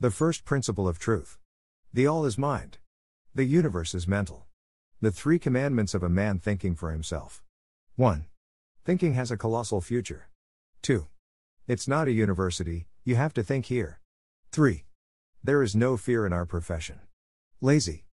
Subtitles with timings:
[0.00, 1.38] The first principle of truth.
[1.92, 2.78] The all is mind.
[3.34, 4.46] The universe is mental.
[5.00, 7.42] The three commandments of a man thinking for himself.
[7.96, 8.26] 1.
[8.84, 10.28] Thinking has a colossal future.
[10.82, 11.08] 2.
[11.66, 13.98] It's not a university, you have to think here.
[14.52, 14.84] 3.
[15.42, 17.00] There is no fear in our profession.
[17.60, 18.04] Lazy.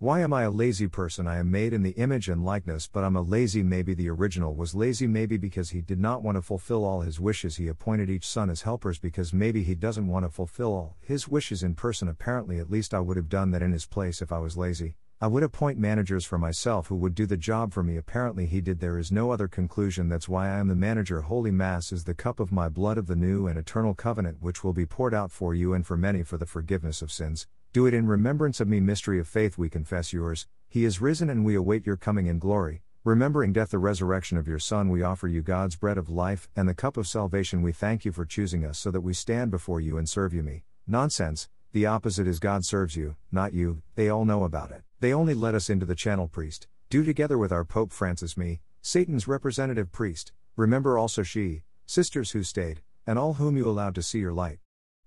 [0.00, 1.28] Why am I a lazy person?
[1.28, 3.62] I am made in the image and likeness, but I'm a lazy.
[3.62, 7.20] Maybe the original was lazy, maybe because he did not want to fulfill all his
[7.20, 7.56] wishes.
[7.56, 11.28] He appointed each son as helpers because maybe he doesn't want to fulfill all his
[11.28, 12.08] wishes in person.
[12.08, 14.96] Apparently, at least I would have done that in his place if I was lazy.
[15.20, 17.96] I would appoint managers for myself who would do the job for me.
[17.96, 18.80] Apparently, he did.
[18.80, 20.08] There is no other conclusion.
[20.08, 21.20] That's why I am the manager.
[21.20, 24.64] Holy Mass is the cup of my blood of the new and eternal covenant, which
[24.64, 27.46] will be poured out for you and for many for the forgiveness of sins.
[27.74, 28.78] Do it in remembrance of me.
[28.78, 30.46] Mystery of faith, we confess yours.
[30.68, 32.82] He is risen and we await your coming in glory.
[33.02, 36.68] Remembering death, the resurrection of your Son, we offer you God's bread of life and
[36.68, 37.62] the cup of salvation.
[37.62, 40.44] We thank you for choosing us so that we stand before you and serve you.
[40.44, 40.62] Me.
[40.86, 41.48] Nonsense.
[41.72, 43.82] The opposite is God serves you, not you.
[43.96, 44.82] They all know about it.
[45.00, 46.68] They only let us into the channel priest.
[46.90, 50.30] Do together with our Pope Francis, me, Satan's representative priest.
[50.54, 54.60] Remember also she, sisters who stayed, and all whom you allowed to see your light.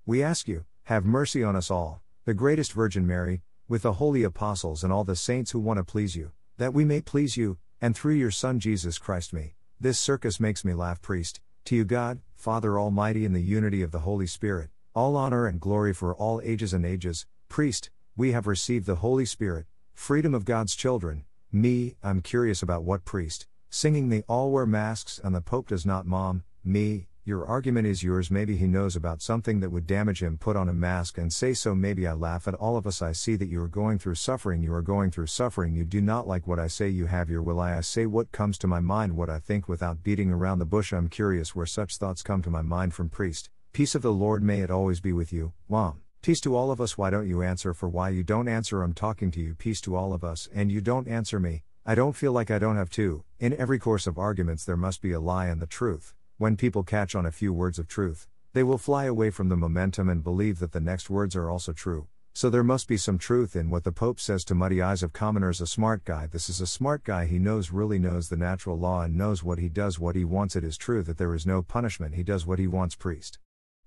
[0.05, 4.21] We ask you, have mercy on us all the greatest Virgin Mary, with the holy
[4.21, 7.57] apostles and all the saints who want to please you, that we may please you,
[7.79, 9.55] and through your Son Jesus Christ me.
[9.79, 11.39] This circus makes me laugh, priest.
[11.63, 15.61] To you, God, Father Almighty, in the unity of the Holy Spirit, all honor and
[15.61, 17.25] glory for all ages and ages.
[17.47, 21.23] Priest, we have received the Holy Spirit, freedom of God's children.
[21.53, 25.85] Me, I'm curious about what priest, singing they all wear masks and the Pope does
[25.85, 26.43] not, mom.
[26.61, 28.31] Me, your argument is yours.
[28.31, 30.37] Maybe he knows about something that would damage him.
[30.37, 31.75] Put on a mask and say so.
[31.75, 33.01] Maybe I laugh at all of us.
[33.01, 34.63] I see that you are going through suffering.
[34.63, 35.75] You are going through suffering.
[35.75, 36.87] You do not like what I say.
[36.87, 37.59] You have your will.
[37.59, 40.65] I, I say what comes to my mind, what I think without beating around the
[40.65, 40.93] bush.
[40.93, 43.49] I'm curious where such thoughts come to my mind from priest.
[43.73, 46.03] Peace of the Lord may it always be with you, Mom.
[46.21, 46.97] Peace to all of us.
[46.97, 48.81] Why don't you answer for why you don't answer?
[48.81, 49.53] I'm talking to you.
[49.53, 51.63] Peace to all of us, and you don't answer me.
[51.85, 53.25] I don't feel like I don't have to.
[53.37, 56.13] In every course of arguments, there must be a lie and the truth.
[56.39, 59.55] When people catch on a few words of truth, they will fly away from the
[59.55, 62.05] momentum and believe that the next words are also true.
[62.35, 65.13] So there must be some truth in what the Pope says to muddy eyes of
[65.13, 65.61] commoners.
[65.61, 66.27] A smart guy.
[66.27, 67.25] This is a smart guy.
[67.25, 70.55] He knows, really knows the natural law and knows what he does, what he wants.
[70.55, 72.13] It is true that there is no punishment.
[72.13, 72.93] He does what he wants.
[72.93, 73.39] Priest.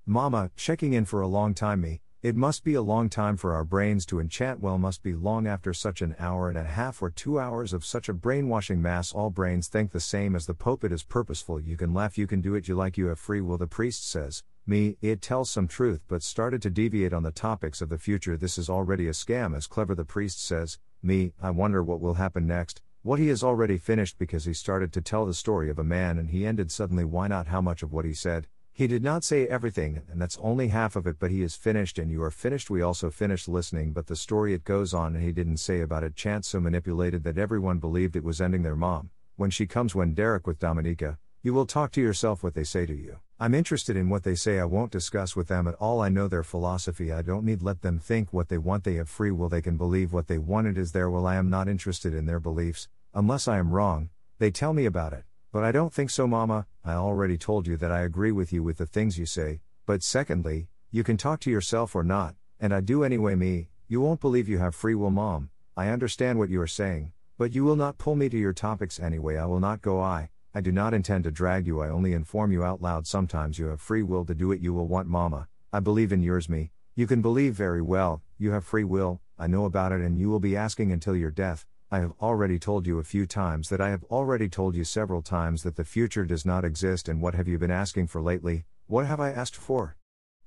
[0.04, 1.82] Mama, checking in for a long time.
[1.82, 5.14] Me, it must be a long time for our brains to enchant well must be
[5.14, 8.82] long after such an hour and a half or two hours of such a brainwashing
[8.82, 9.10] mass.
[9.10, 11.58] All brains think the same as the pope it is purposeful.
[11.58, 13.56] You can laugh you can do it you like you have free will.
[13.56, 17.80] The priest says me it tells some truth but started to deviate on the topics
[17.80, 18.36] of the future.
[18.36, 19.56] This is already a scam.
[19.56, 22.82] As clever the priest says me I wonder what will happen next.
[23.00, 26.18] What he has already finished because he started to tell the story of a man
[26.18, 27.06] and he ended suddenly.
[27.06, 27.46] Why not?
[27.46, 28.46] How much of what he said
[28.80, 31.98] he did not say everything, and that's only half of it, but he is finished
[31.98, 32.70] and you are finished.
[32.70, 36.02] We also finished listening, but the story it goes on and he didn't say about
[36.02, 36.16] it.
[36.16, 39.10] Chance so manipulated that everyone believed it was ending their mom.
[39.36, 42.86] When she comes, when Derek with Dominica, you will talk to yourself what they say
[42.86, 43.18] to you.
[43.38, 44.58] I'm interested in what they say.
[44.58, 46.00] I won't discuss with them at all.
[46.00, 47.12] I know their philosophy.
[47.12, 48.84] I don't need let them think what they want.
[48.84, 49.50] They have free will.
[49.50, 50.68] They can believe what they want.
[50.68, 51.26] It is their will.
[51.26, 54.08] I am not interested in their beliefs, unless I am wrong.
[54.38, 55.24] They tell me about it.
[55.52, 56.66] But I don't think so, Mama.
[56.84, 59.60] I already told you that I agree with you with the things you say.
[59.84, 63.68] But secondly, you can talk to yourself or not, and I do anyway, me.
[63.88, 65.50] You won't believe you have free will, Mom.
[65.76, 69.00] I understand what you are saying, but you will not pull me to your topics
[69.00, 69.38] anyway.
[69.38, 70.00] I will not go.
[70.00, 71.80] I, I do not intend to drag you.
[71.80, 73.08] I only inform you out loud.
[73.08, 74.60] Sometimes you have free will to do it.
[74.60, 75.48] You will want, Mama.
[75.72, 76.70] I believe in yours, me.
[76.94, 78.22] You can believe very well.
[78.38, 79.20] You have free will.
[79.36, 81.66] I know about it, and you will be asking until your death.
[81.92, 85.22] I have already told you a few times that I have already told you several
[85.22, 88.64] times that the future does not exist, and what have you been asking for lately?
[88.86, 89.96] What have I asked for?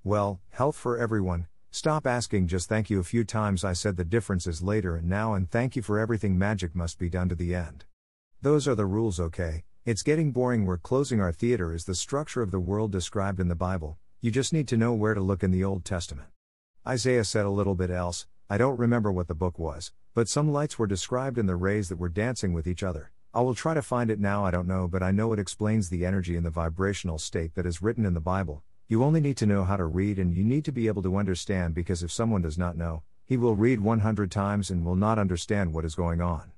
[0.06, 1.48] Well, health for everyone.
[1.70, 3.66] Stop asking, just thank you a few times.
[3.66, 6.38] I said the difference is later and now, and thank you for everything.
[6.38, 7.84] Magic must be done to the end.
[8.42, 9.66] Those are the rules, okay?
[9.84, 10.64] It's getting boring.
[10.64, 13.98] We're closing our theater, is the structure of the world described in the Bible.
[14.22, 16.30] You just need to know where to look in the Old Testament.
[16.88, 20.52] Isaiah said a little bit else, I don't remember what the book was, but some
[20.52, 23.12] lights were described in the rays that were dancing with each other.
[23.34, 25.90] I will try to find it now, I don't know, but I know it explains
[25.90, 28.62] the energy in the vibrational state that is written in the Bible.
[28.88, 31.18] You only need to know how to read and you need to be able to
[31.18, 35.18] understand because if someone does not know, he will read 100 times and will not
[35.18, 36.52] understand what is going on.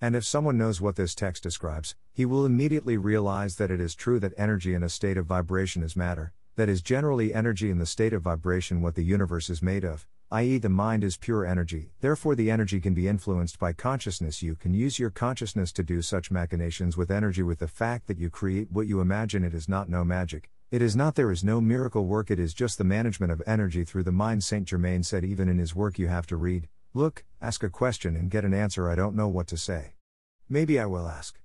[0.00, 3.94] And if someone knows what this text describes, he will immediately realize that it is
[3.94, 7.78] true that energy in a state of vibration is matter, that is generally energy in
[7.78, 11.46] the state of vibration what the universe is made of, i.e., the mind is pure
[11.46, 14.42] energy, therefore, the energy can be influenced by consciousness.
[14.42, 18.18] You can use your consciousness to do such machinations with energy with the fact that
[18.18, 19.44] you create what you imagine.
[19.44, 22.52] It is not no magic, It is not there is no miracle work, it is
[22.52, 24.42] just the management of energy through the mind.
[24.42, 28.16] Saint Germain said, even in his work, you have to read, look, ask a question,
[28.16, 28.90] and get an answer.
[28.90, 29.92] I don't know what to say.
[30.48, 31.38] Maybe I will ask.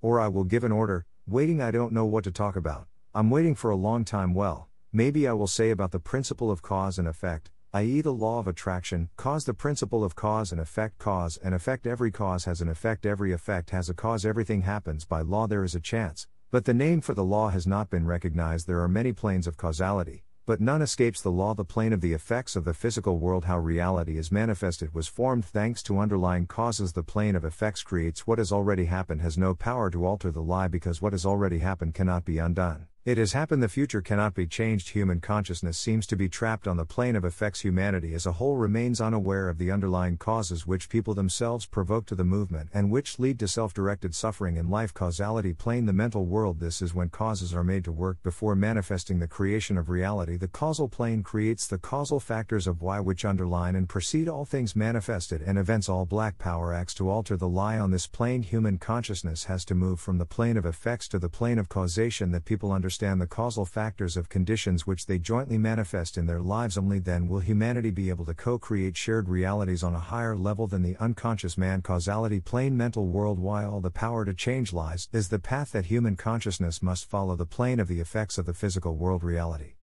[0.00, 2.86] Or I will give an order, waiting, I don't know what to talk about.
[3.14, 4.32] I'm waiting for a long time.
[4.32, 8.40] Well, maybe I will say about the principle of cause and effect, i.e., the law
[8.40, 11.86] of attraction, cause the principle of cause and effect, cause and effect.
[11.86, 15.62] Every cause has an effect, every effect has a cause, everything happens by law, there
[15.62, 16.26] is a chance.
[16.50, 18.66] But the name for the law has not been recognized.
[18.66, 21.54] There are many planes of causality, but none escapes the law.
[21.54, 25.44] The plane of the effects of the physical world, how reality is manifested, was formed
[25.44, 26.92] thanks to underlying causes.
[26.92, 30.42] The plane of effects creates what has already happened, has no power to alter the
[30.42, 32.88] lie because what has already happened cannot be undone.
[33.02, 34.90] It has happened, the future cannot be changed.
[34.90, 37.60] Human consciousness seems to be trapped on the plane of effects.
[37.60, 42.14] Humanity as a whole remains unaware of the underlying causes which people themselves provoke to
[42.14, 44.92] the movement and which lead to self directed suffering in life.
[44.92, 46.60] Causality plane The mental world.
[46.60, 50.36] This is when causes are made to work before manifesting the creation of reality.
[50.36, 54.76] The causal plane creates the causal factors of why which underline and precede all things
[54.76, 55.88] manifested and events.
[55.88, 58.42] All black power acts to alter the lie on this plane.
[58.42, 62.30] Human consciousness has to move from the plane of effects to the plane of causation
[62.32, 66.40] that people understand understand the causal factors of conditions which they jointly manifest in their
[66.40, 70.36] lives, only then will humanity be able to co create shared realities on a higher
[70.36, 71.82] level than the unconscious man.
[71.82, 75.84] Causality, plane mental world, why all the power to change lies, is the path that
[75.84, 79.74] human consciousness must follow the plane of the effects of the physical world reality.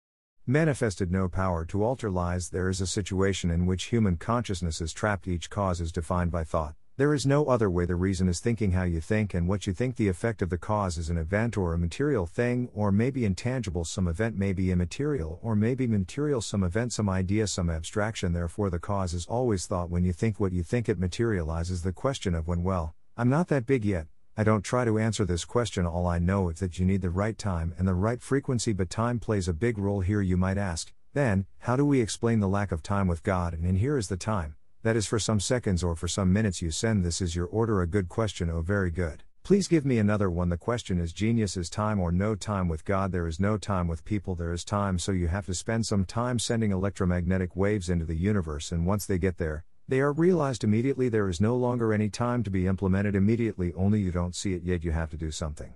[0.46, 4.92] Manifested no power to alter lies, there is a situation in which human consciousness is
[4.92, 6.76] trapped, each cause is defined by thought.
[6.98, 7.86] There is no other way.
[7.86, 9.98] The reason is thinking how you think and what you think.
[9.98, 13.86] The effect of the cause is an event or a material thing, or maybe intangible.
[13.86, 16.42] Some event may be immaterial, or maybe material.
[16.42, 18.34] Some event, some idea, some abstraction.
[18.34, 19.92] Therefore, the cause is always thought.
[19.92, 21.84] When you think what you think, it materializes.
[21.84, 24.08] The question of when, well, I'm not that big yet.
[24.36, 25.86] I don't try to answer this question.
[25.86, 28.90] All I know is that you need the right time and the right frequency, but
[28.90, 30.22] time plays a big role here.
[30.22, 33.54] You might ask, then, how do we explain the lack of time with God?
[33.54, 36.62] And in here is the time that is for some seconds or for some minutes
[36.62, 37.82] you send this is your order.
[37.82, 38.50] A good question.
[38.50, 39.24] Oh very good.
[39.44, 40.50] Please give me another one.
[40.50, 43.12] The question is genius is time or no time with god?
[43.12, 45.00] There is no time with people there is time.
[45.00, 49.06] So you have to spend some time sending electromagnetic waves into the universe and once
[49.06, 51.10] they get there they are realized immediately.
[51.10, 54.64] There is no longer any time to be implemented immediately only you don't see it
[54.64, 54.84] yet.
[54.84, 55.74] You have to do something.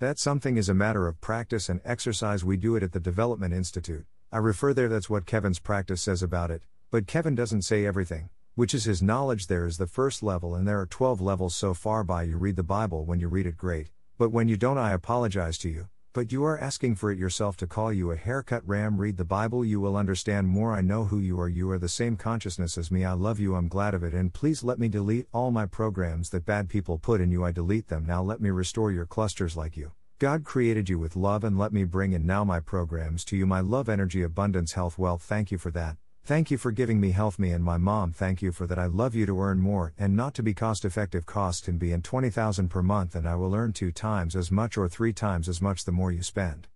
[0.00, 2.44] That something is a matter of practice and exercise.
[2.44, 4.06] We do it at the development institute.
[4.32, 4.88] I refer there.
[4.88, 6.62] That's what kevin's practice says about it
[6.94, 9.48] but kevin doesn't say everything which is his knowledge.
[9.48, 12.54] There is the first level, and there are 12 levels so far by you read
[12.54, 15.88] the Bible when you read it, great, but when you don't, I apologize to you.
[16.12, 18.98] But you are asking for it yourself to call you a haircut ram.
[18.98, 20.72] Read the Bible, you will understand more.
[20.72, 21.48] I know who you are.
[21.48, 23.04] You are the same consciousness as me.
[23.04, 23.56] I love you.
[23.56, 24.14] I'm glad of it.
[24.14, 27.44] And please let me delete all my programs that bad people put in you.
[27.44, 28.06] I delete them.
[28.06, 29.90] Now let me restore your clusters like you.
[30.20, 33.46] God created you with love and let me bring in now my programs to you.
[33.46, 35.22] My love, energy, abundance, health, wealth.
[35.22, 35.96] Thank you for that.
[36.26, 38.10] Thank you for giving me health me and my mom.
[38.10, 38.78] Thank you for that.
[38.78, 41.92] I love you to earn more and not to be cost effective cost can be
[41.92, 45.50] in 20,000 per month and I will earn 2 times as much or 3 times
[45.50, 46.66] as much the more you spend.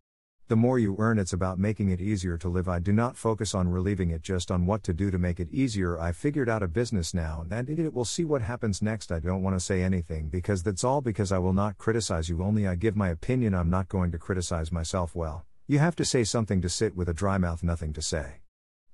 [0.48, 2.68] The more you earn it's about making it easier to live.
[2.68, 5.48] I do not focus on relieving it just on what to do to make it
[5.50, 5.98] easier.
[5.98, 9.10] I figured out a business now and it will see what happens next.
[9.10, 12.42] I don't want to say anything because that's all because I will not criticize you.
[12.42, 13.54] Only I give my opinion.
[13.54, 15.16] I'm not going to criticize myself.
[15.16, 15.46] Well.
[15.66, 18.40] You have to say something to sit with a dry mouth nothing to say.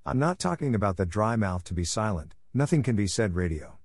[0.07, 3.79] I'm not talking about the dry mouth to be silent, nothing can be said radio.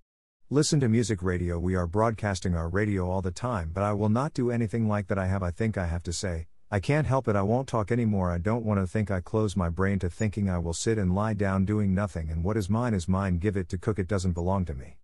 [0.50, 4.10] Listen to music radio, we are broadcasting our radio all the time, but I will
[4.10, 5.18] not do anything like that.
[5.18, 7.90] I have, I think I have to say, I can't help it, I won't talk
[7.90, 8.30] anymore.
[8.30, 11.14] I don't want to think I close my brain to thinking I will sit and
[11.14, 14.06] lie down doing nothing, and what is mine is mine, give it to cook, it
[14.06, 14.98] doesn't belong to me.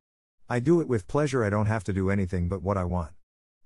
[0.51, 3.16] I do it with pleasure, I don't have to do anything but what I want.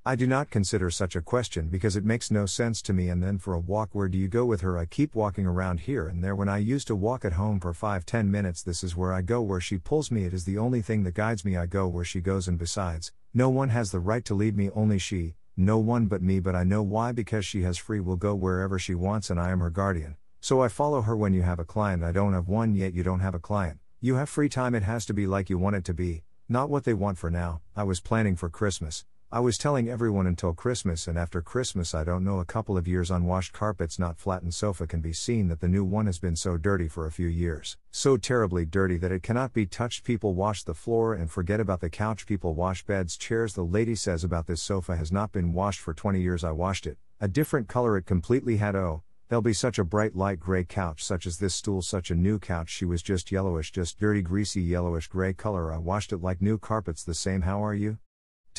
[0.06, 3.10] I do not consider such a question because it makes no sense to me.
[3.10, 4.78] And then for a walk, where do you go with her?
[4.78, 6.34] I keep walking around here and there.
[6.34, 9.20] When I used to walk at home for five, ten minutes, this is where I
[9.20, 10.24] go, where she pulls me.
[10.24, 11.54] It is the only thing that guides me.
[11.54, 14.70] I go where she goes, and besides, no one has the right to lead me,
[14.74, 16.40] only she, no one but me.
[16.40, 19.50] But I know why because she has free will go wherever she wants, and I
[19.50, 20.16] am her guardian.
[20.40, 22.02] So I follow her when you have a client.
[22.02, 23.78] I don't have one yet, you don't have a client.
[24.00, 26.70] You have free time, it has to be like you want it to be, not
[26.70, 27.60] what they want for now.
[27.76, 29.04] I was planning for Christmas.
[29.32, 32.88] I was telling everyone until Christmas, and after Christmas, I don't know, a couple of
[32.88, 36.34] years unwashed carpets, not flattened sofa can be seen that the new one has been
[36.34, 37.76] so dirty for a few years.
[37.92, 40.02] So terribly dirty that it cannot be touched.
[40.02, 42.26] People wash the floor and forget about the couch.
[42.26, 43.54] People wash beds, chairs.
[43.54, 46.42] The lady says about this sofa has not been washed for 20 years.
[46.42, 46.98] I washed it.
[47.20, 48.74] A different color it completely had.
[48.74, 52.16] Oh, there'll be such a bright light gray couch, such as this stool, such a
[52.16, 52.68] new couch.
[52.68, 55.72] She was just yellowish, just dirty, greasy, yellowish gray color.
[55.72, 57.04] I washed it like new carpets.
[57.04, 57.42] The same.
[57.42, 57.98] How are you?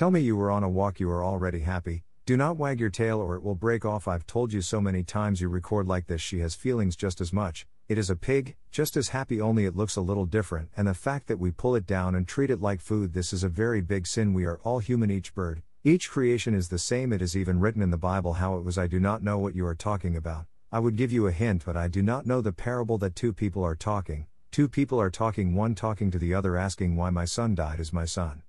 [0.01, 2.89] Tell me you were on a walk, you are already happy, Do not wag your
[2.89, 4.07] tail or it will break off.
[4.07, 6.21] I've told you so many times you record like this.
[6.21, 7.67] She has feelings just as much.
[7.87, 10.69] It is a pig, just as happy, only it looks a little different.
[10.75, 13.43] And the fact that we pull it down and treat it like food, this is
[13.43, 14.33] a very big sin.
[14.33, 17.13] We are all human, each bird, each creation is the same.
[17.13, 18.79] It is even written in the Bible how it was.
[18.79, 20.47] I do not know what you are talking about.
[20.71, 23.33] I would give you a hint, but I do not know the parable that two
[23.33, 24.25] people are talking.
[24.49, 27.93] Two people are talking, one talking to the other, asking why my son died is
[27.93, 28.41] my son.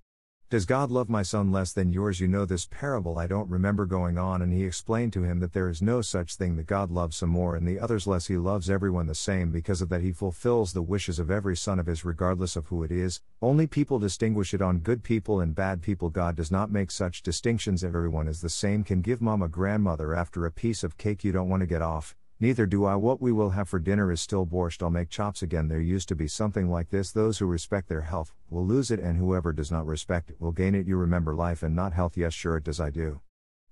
[0.52, 2.21] Does God love my son less than yours?
[2.21, 5.54] You know this parable I don't remember going on, and he explained to him that
[5.54, 8.26] there is no such thing that God loves some more and the others less.
[8.26, 11.78] He loves everyone the same because of that he fulfills the wishes of every son
[11.78, 13.23] of his regardless of who it is.
[13.40, 16.11] Only people distinguish it on good people and bad people.
[16.11, 17.82] God does not make such distinctions.
[17.82, 18.85] Everyone is the same.
[18.85, 21.80] Can give mom a grandmother after a piece of cake you don't want to get
[21.80, 22.14] off.
[22.42, 22.96] Neither do I.
[22.96, 24.82] What we will have for dinner is still borscht.
[24.82, 25.68] I'll make chops again.
[25.68, 27.12] There used to be something like this.
[27.12, 30.50] Those who respect their health will lose it, and whoever does not respect it will
[30.50, 30.88] gain it.
[30.88, 32.16] You remember life and not health.
[32.16, 32.80] Yes, sure, it does.
[32.80, 33.20] I do.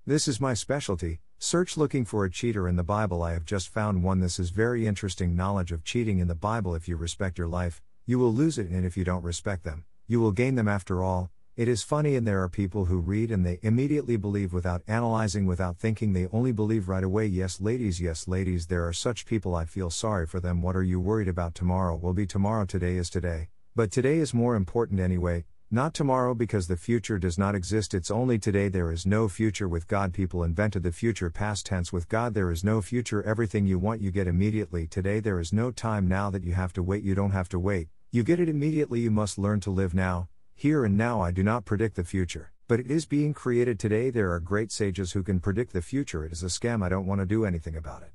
[0.05, 1.19] This is my specialty.
[1.37, 3.21] Search looking for a cheater in the Bible.
[3.21, 4.21] I have just found one.
[4.21, 6.73] This is very interesting knowledge of cheating in the Bible.
[6.73, 9.83] If you respect your life, you will lose it, and if you don't respect them,
[10.07, 11.29] you will gain them after all.
[11.61, 15.45] It is funny, and there are people who read and they immediately believe without analyzing,
[15.45, 17.27] without thinking, they only believe right away.
[17.27, 19.53] Yes, ladies, yes, ladies, there are such people.
[19.53, 20.63] I feel sorry for them.
[20.63, 21.53] What are you worried about?
[21.53, 23.49] Tomorrow will be tomorrow, today is today.
[23.75, 28.09] But today is more important anyway, not tomorrow because the future does not exist, it's
[28.09, 28.67] only today.
[28.67, 30.13] There is no future with God.
[30.13, 31.93] People invented the future past tense.
[31.93, 33.21] With God, there is no future.
[33.21, 34.87] Everything you want, you get immediately.
[34.87, 37.03] Today, there is no time now that you have to wait.
[37.03, 37.89] You don't have to wait.
[38.09, 39.01] You get it immediately.
[39.01, 40.27] You must learn to live now.
[40.61, 44.11] Here and now, I do not predict the future, but it is being created today.
[44.11, 46.23] There are great sages who can predict the future.
[46.23, 46.85] It is a scam.
[46.85, 48.11] I don't want to do anything about it.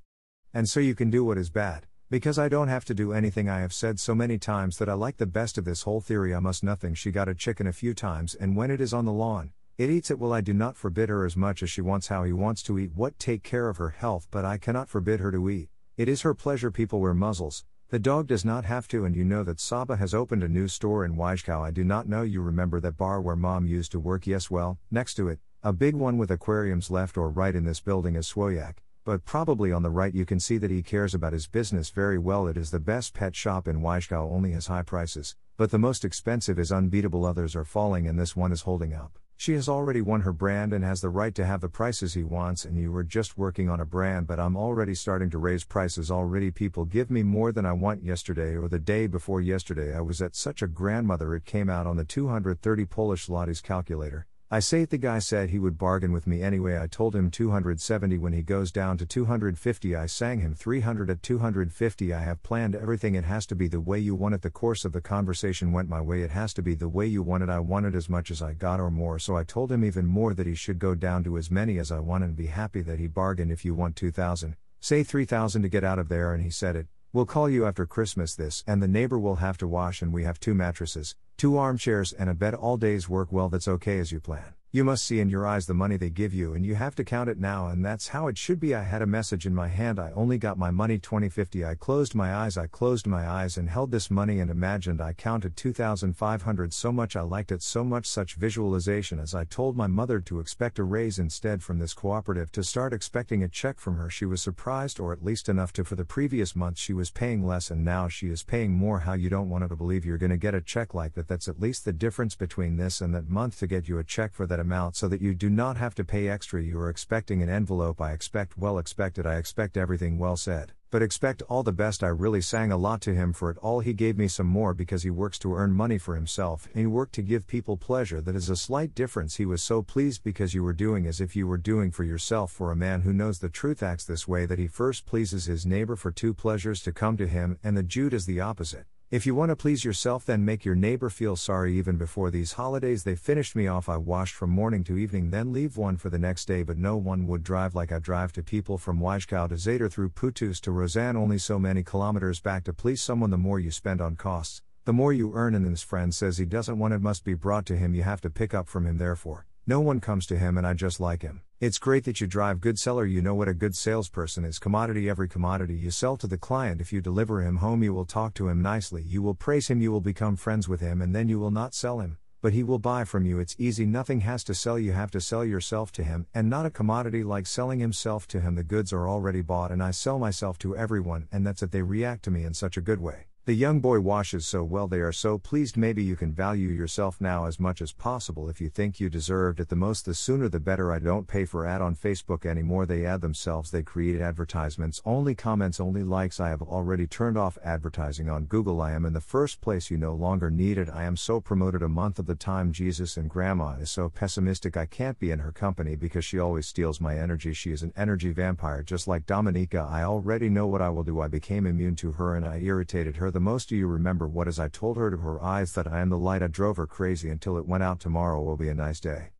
[0.55, 3.49] And so you can do what is bad, because I don't have to do anything.
[3.49, 6.33] I have said so many times that I like the best of this whole theory.
[6.33, 6.95] I must nothing.
[6.95, 9.91] She got a chicken a few times, and when it is on the lawn, it
[9.91, 10.21] eats it.
[10.21, 12.79] Well, I do not forbid her as much as she wants how he wants to
[12.79, 15.69] eat what take care of her health, but I cannot forbid her to eat.
[15.97, 16.71] It is her pleasure.
[16.71, 17.65] People wear muzzles,
[17.97, 20.69] the dog does not have to, and you know that Saba has opened a new
[20.69, 21.63] store in Wyjkow.
[21.63, 24.27] I do not know you remember that bar where mom used to work.
[24.27, 27.81] Yes, well, next to it, a big one with aquariums left or right in this
[27.81, 28.75] building is Swoyak,
[29.07, 32.19] but probably on the right you can see that he cares about his business very
[32.19, 32.47] well.
[32.49, 36.05] It is the best pet shop in Wyjkow, only has high prices, but the most
[36.05, 37.25] expensive is unbeatable.
[37.25, 39.19] Others are falling, and this one is holding up.
[39.39, 42.25] She has already won her brand and has the right to have the prices he
[42.25, 45.63] wants, and you were just working on a brand, but I'm already starting to raise
[45.63, 46.51] prices already.
[46.51, 49.95] People give me more than I want yesterday or the day before yesterday.
[49.95, 54.27] I was at such a grandmother, it came out on the 230 Polish zlotys calculator.
[54.49, 56.79] I say the guy said he would bargain with me anyway.
[56.79, 59.97] I told him 270 when he goes down to 250.
[59.97, 62.15] I sang him 300 at 250.
[62.15, 63.17] I have planned everything.
[63.17, 64.43] It has to be the way you want it.
[64.43, 66.23] The course of the conversation went my way.
[66.23, 67.49] It has to be the way you want it.
[67.49, 69.19] I wanted as much as I got or more.
[69.19, 71.91] So I told him even more that he should go down to as many as
[71.91, 73.51] I want and be happy that he bargained.
[73.51, 76.33] If you want 2000, say 3000 to get out of there.
[76.33, 76.87] And he said it.
[77.13, 80.25] We'll call you after Christmas this, and the neighbor will have to wash, and we
[80.25, 83.31] have two mattresses, two armchairs, and a bed all day's work.
[83.31, 84.56] Well, that's okay as you plan.
[84.77, 87.03] You must see in your eyes the money they give you, and you have to
[87.03, 88.75] count it now, and that's how it should be.
[88.75, 89.99] I had a message in my hand.
[89.99, 91.65] I only got my money 2050.
[91.65, 95.15] I closed my eyes, I closed my eyes, and held this money and imagined I
[95.15, 97.17] counted 2,500 so much.
[97.17, 100.85] I liked it so much, such visualization as I told my mother to expect a
[100.85, 104.11] raise instead from this cooperative to start expecting a check from her.
[104.11, 105.85] She was surprised, or at least enough to.
[105.85, 108.99] For the previous month, she was paying less, and now she is paying more.
[108.99, 111.29] How you don't want her to believe you're going to get a check like that.
[111.29, 114.35] That's at least the difference between this and that month to get you a check
[114.35, 116.61] for that amount so that you do not have to pay extra.
[116.61, 118.01] You are expecting an envelope.
[118.01, 119.25] I expect well expected.
[119.25, 122.03] I expect everything well said, but expect all the best.
[122.03, 123.79] I really sang a lot to him for it all.
[123.79, 126.87] He gave me some more because he works to earn money for himself and he
[126.87, 128.21] worked to give people pleasure.
[128.21, 129.37] That is a slight difference.
[129.37, 132.51] He was so pleased because you were doing as if you were doing for yourself.
[132.51, 135.65] For a man who knows the truth acts this way that he first pleases his
[135.65, 138.87] neighbor for two pleasures to come to him, and the Jude is the opposite.
[139.09, 141.79] If you want to please yourself, then make your neighbor feel sorry.
[141.79, 143.89] Even before these holidays, they finished me off.
[143.89, 146.65] I washed from morning to evening, then leave one for the next day.
[146.65, 150.09] But no one would drive like I drive to people from Wyjkow to Zader through
[150.09, 153.31] Putus to Rozan, only so many kilometers back to please someone.
[153.31, 155.55] The more you spend on costs, the more you earn.
[155.55, 157.95] And this friend says he doesn't want it, must be brought to him.
[157.95, 159.47] You have to pick up from him, therefore.
[159.69, 161.43] No one comes to him, and I just like him.
[161.59, 163.07] It's great that you drive good seller.
[163.07, 164.59] You know what a good salesperson is.
[164.59, 166.83] Commodity every commodity you sell to the client.
[166.83, 169.03] If you deliver him home, you will talk to him nicely.
[169.03, 169.81] You will praise him.
[169.81, 172.63] You will become friends with him, and then you will not sell him, but he
[172.63, 173.39] will buy from you.
[173.39, 173.87] It's easy.
[173.87, 174.79] Nothing has to sell.
[174.79, 178.41] You have to sell yourself to him, and not a commodity like selling himself to
[178.43, 178.57] him.
[178.57, 181.71] The goods are already bought, and I sell myself to everyone, and that's it.
[181.71, 183.29] They react to me in such a good way.
[183.47, 187.21] The young boy washes so well they are so pleased maybe you can value yourself
[187.21, 189.69] now as much as possible if you think you deserved it.
[189.69, 190.91] The most the sooner the better.
[190.91, 192.87] I don't pay for ad on Facebook anymore.
[192.87, 196.41] They add themselves they create advertisements only comments only likes.
[196.41, 198.83] I have already turned off advertising on Google.
[198.83, 199.93] I am in the first place.
[199.93, 200.91] You no longer need it.
[200.93, 201.85] I am so promoted.
[201.85, 204.77] A month of the time Jesus and grandma is so pessimistic.
[204.77, 207.53] I can't be in her company because she always steals my energy.
[207.53, 209.87] She is an energy vampire just like Dominica.
[209.89, 211.21] I already know what I will do.
[211.21, 214.49] I became immune to her and I irritated her the most do you remember what
[214.49, 216.87] as I told her to her eyes that I am the light I drove her
[216.87, 219.33] crazy until it went out tomorrow will be a nice day.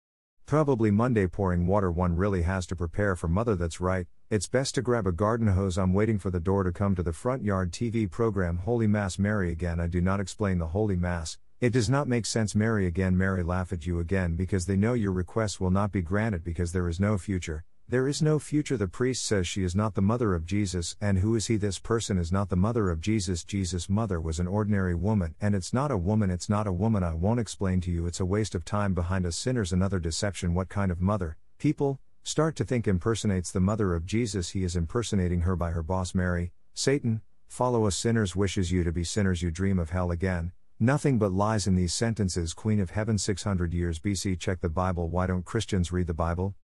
[0.45, 4.75] Probably Monday pouring water one really has to prepare for mother that's right, it's best
[4.75, 7.43] to grab a garden hose I'm waiting for the door to come to the front
[7.43, 11.73] yard TV program Holy Mass Mary again I do not explain the Holy Mass, it
[11.73, 15.13] does not make sense Mary again Mary laugh at you again because they know your
[15.13, 18.77] request will not be granted because there is no future, there is no future.
[18.77, 21.57] The priest says she is not the mother of Jesus, and who is he?
[21.57, 23.45] This person is not the mother of Jesus.
[23.45, 27.05] Jesus' mother was an ordinary woman, and it's not a woman, it's not a woman.
[27.05, 30.53] I won't explain to you, it's a waste of time behind a sinner's another deception.
[30.53, 31.37] What kind of mother?
[31.59, 34.51] People start to think impersonates the mother of Jesus.
[34.51, 36.51] He is impersonating her by her boss Mary.
[36.75, 39.43] Satan, follow a sinner's wishes you to be sinners.
[39.43, 40.51] You dream of hell again.
[40.81, 42.53] Nothing but lies in these sentences.
[42.53, 44.41] Queen of Heaven 600 years BC.
[44.41, 45.09] Check the Bible.
[45.09, 46.57] Why don't Christians read the Bible?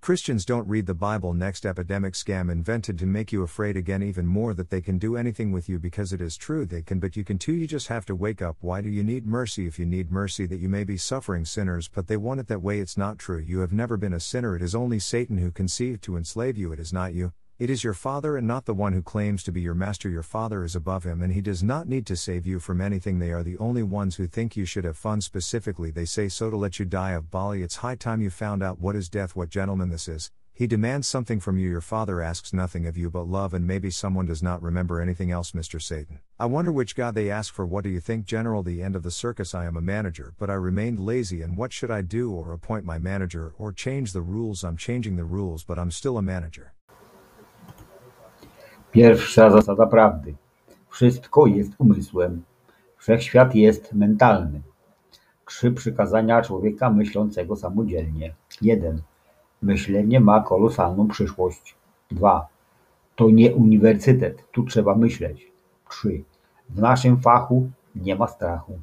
[0.00, 1.34] Christians don't read the Bible.
[1.34, 5.16] Next epidemic scam invented to make you afraid again, even more that they can do
[5.16, 7.52] anything with you because it is true they can, but you can too.
[7.52, 8.56] You just have to wake up.
[8.60, 9.66] Why do you need mercy?
[9.66, 12.62] If you need mercy, that you may be suffering sinners, but they want it that
[12.62, 12.78] way.
[12.78, 13.38] It's not true.
[13.38, 14.54] You have never been a sinner.
[14.56, 16.72] It is only Satan who conceived to enslave you.
[16.72, 17.32] It is not you.
[17.58, 20.08] It is your Father and not the one who claims to be your master.
[20.08, 23.18] Your Father is above him and he does not need to save you from anything.
[23.18, 25.20] They are the only ones who think you should have fun.
[25.20, 27.64] Specifically, they say so to let you die of Bali.
[27.64, 30.30] It's high time you found out what is death, what gentleman this is.
[30.52, 31.68] He demands something from you.
[31.68, 35.32] Your Father asks nothing of you but love, and maybe someone does not remember anything
[35.32, 35.82] else, Mr.
[35.82, 36.20] Satan.
[36.38, 37.66] I wonder which God they ask for.
[37.66, 38.62] What do you think, General?
[38.62, 39.52] The end of the circus.
[39.52, 42.30] I am a manager, but I remained lazy, and what should I do?
[42.30, 44.62] Or appoint my manager, or change the rules?
[44.62, 46.72] I'm changing the rules, but I'm still a manager.
[48.98, 50.34] Pierwsza zasada prawdy:
[50.88, 52.42] wszystko jest umysłem,
[52.96, 54.60] wszechświat jest mentalny.
[55.46, 58.34] Trzy przykazania człowieka myślącego samodzielnie.
[58.62, 59.02] Jeden.
[59.62, 61.74] Myślenie ma kolosalną przyszłość.
[62.10, 62.48] Dwa.
[63.16, 65.46] To nie uniwersytet, tu trzeba myśleć.
[65.90, 66.22] Trzy.
[66.68, 68.78] W naszym fachu nie ma strachu.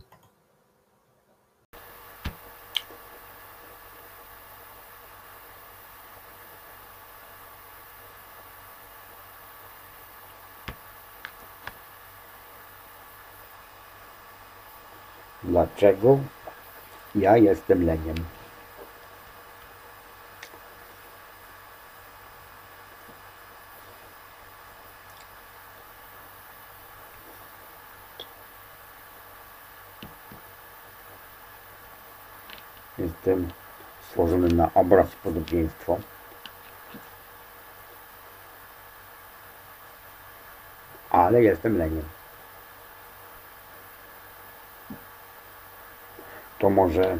[15.56, 16.20] Dlaczego
[17.16, 18.16] ja jestem leniem?
[32.98, 33.52] Jestem
[34.10, 36.00] stworzony na obraz podobieństwo.
[41.10, 42.25] Ale jestem leniem.
[46.60, 47.18] To może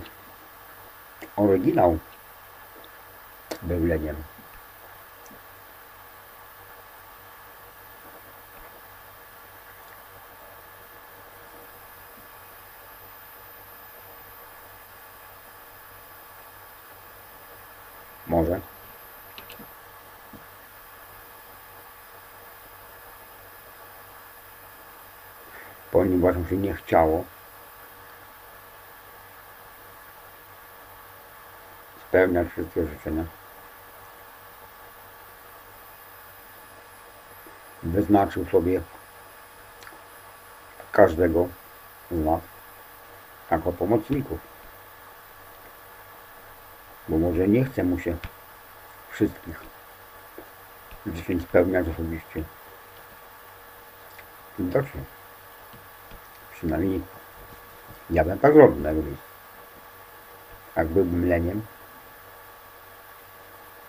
[1.36, 1.98] oryginał
[3.62, 4.16] był leniem.
[18.28, 18.60] Może.
[25.92, 27.24] Ponieważ mu się nie chciało
[32.16, 33.24] spełniać wszystkie życzenia.
[37.84, 38.82] Wyznaczył sobie
[40.92, 41.48] każdego
[42.12, 42.42] z nas
[43.52, 44.40] jako pomocników.
[47.10, 48.18] Bo może nie chce mu się
[49.12, 49.60] wszystkich
[51.06, 52.44] życzeń spełniać osobiście.
[54.60, 55.02] Widocznie.
[56.54, 57.02] Przynajmniej
[58.10, 59.26] ja bym tak zrobił na jego miejscu.
[60.76, 61.62] Jak byłbym leniem,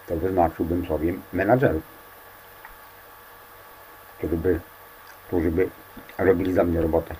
[0.06, 1.82] to wyznaczyłbym sobie menadżerów,
[4.18, 4.60] którzy by,
[5.26, 5.70] którzy by
[6.18, 7.14] robili za mnie robotę.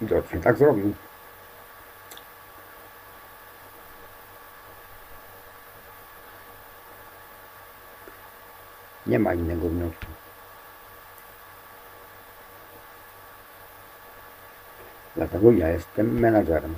[0.00, 0.94] Widocznie tak zrobił.
[9.06, 10.06] Nie ma innego wniosku.
[15.16, 16.74] Dlatego ja jestem menadżerem.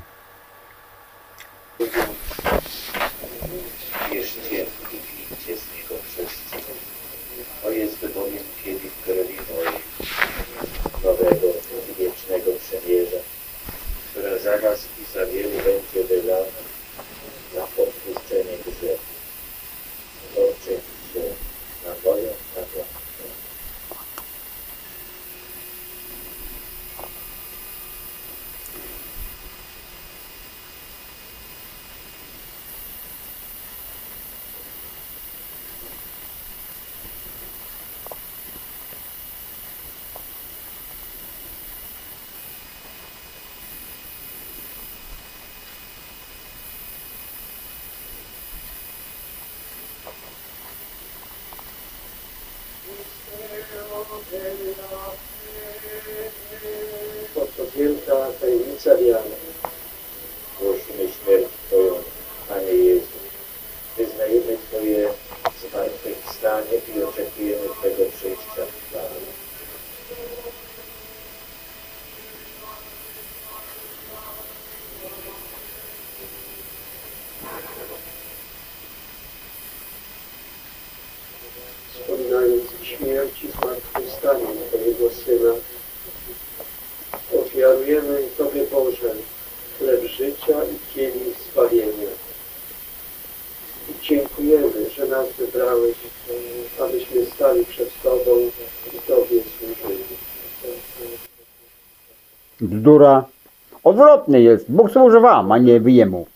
[104.09, 104.73] odwrotnie jest.
[104.73, 106.27] Bóg służy wam, a nie wy jemu.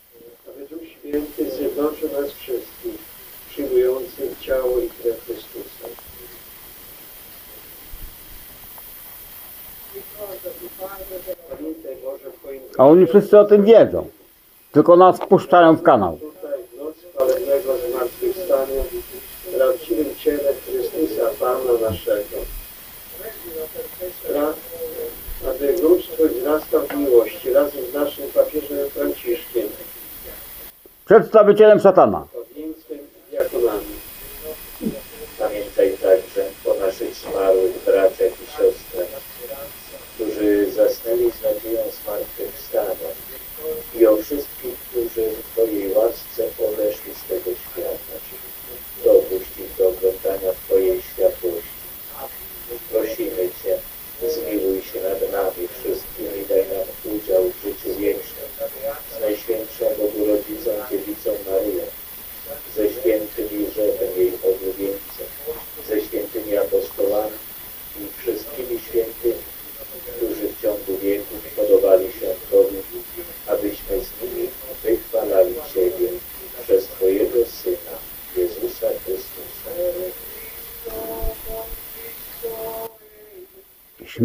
[0.47, 2.99] A Duch Święty zjednoczy nas wszystkich,
[3.51, 5.89] przyjmujących ciało i krew Chrystusa.
[12.79, 14.07] A oni wszyscy o tym wiedzą.
[14.73, 16.19] Tylko nas puszczają w kanał.
[31.13, 32.25] przedstawicielem szatana.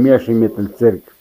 [0.08, 1.17] Меши Металл Церковь.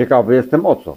[0.00, 0.96] Ciekawy jestem o co.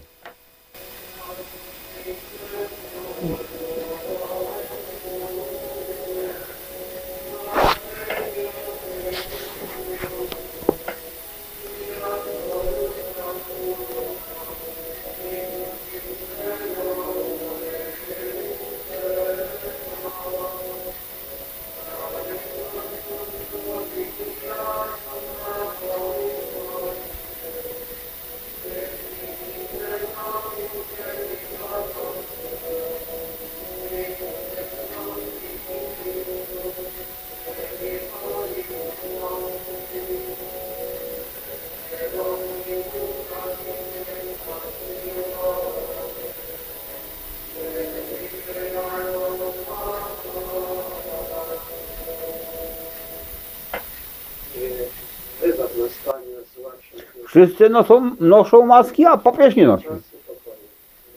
[57.34, 59.88] Wszyscy noszą, noszą maski, a papież nie nosi.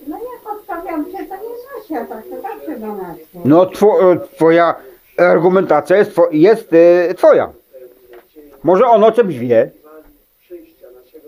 [0.06, 3.16] No ja podstawiam się, to nie Zosia, tak to zawsze do nas.
[3.44, 4.74] No two, e, twoja
[5.18, 7.52] argumentacja jest, jest e, twoja.
[8.62, 9.70] Może on o czymś wie.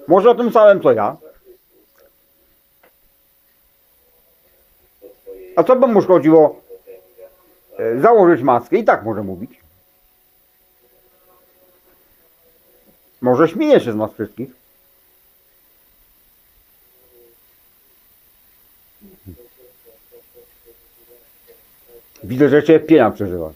[0.07, 1.17] Może o tym samym co ja.
[5.57, 6.61] A co by mu szkodziło
[7.79, 8.77] e, założyć maskę?
[8.77, 9.61] I tak może mówić.
[13.21, 14.68] Może śmieje się z nas wszystkich.
[22.25, 23.55] Widzę, że cierpienia przeżywasz.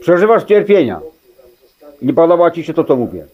[0.00, 1.00] Przeżywasz cierpienia.
[2.02, 3.26] Nie podoba ci się to, co mówię.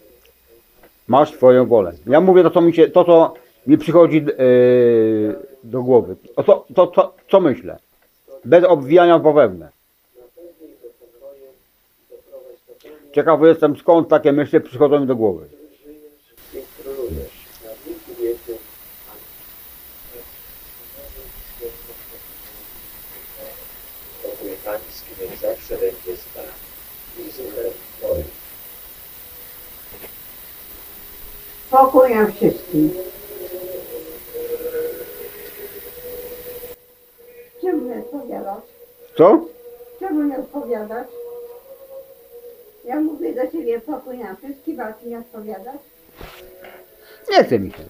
[1.08, 1.92] Masz swoją wolę.
[2.06, 3.34] Ja mówię to, co mi, się, to, co
[3.66, 6.16] mi przychodzi yy, do głowy.
[6.36, 7.78] O to, to, to, co myślę.
[8.44, 9.68] Bez obwijania bawełnę.
[13.12, 15.55] Ciekawy jestem, skąd takie myśli przychodzą mi do głowy.
[31.70, 32.90] Pokój nam wszystkim.
[37.60, 38.62] Czemu nie odpowiadasz?
[39.16, 39.44] Co?
[40.00, 41.06] Czemu nie odpowiadasz?
[42.84, 45.80] Ja mówię do ciebie pokój nam wszystkim, a ty nie odpowiadasz?
[47.30, 47.84] Nie chce mi się.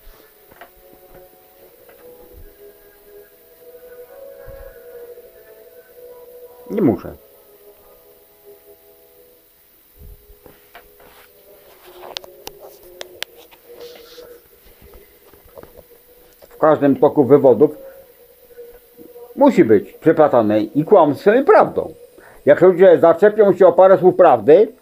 [6.70, 7.16] Nie muszę.
[16.56, 17.70] W każdym toku wywodów
[19.36, 21.92] musi być przeplatane i kłamstwem i prawdą.
[22.46, 24.72] Jak ludzie zaczepią się o parę słów prawdy,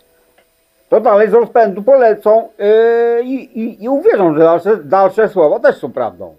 [0.89, 5.93] to dalej z rozpędu polecą yy, i, i, uwierzą, że dalsze, dalsze słowa też są
[5.93, 6.35] prawdą.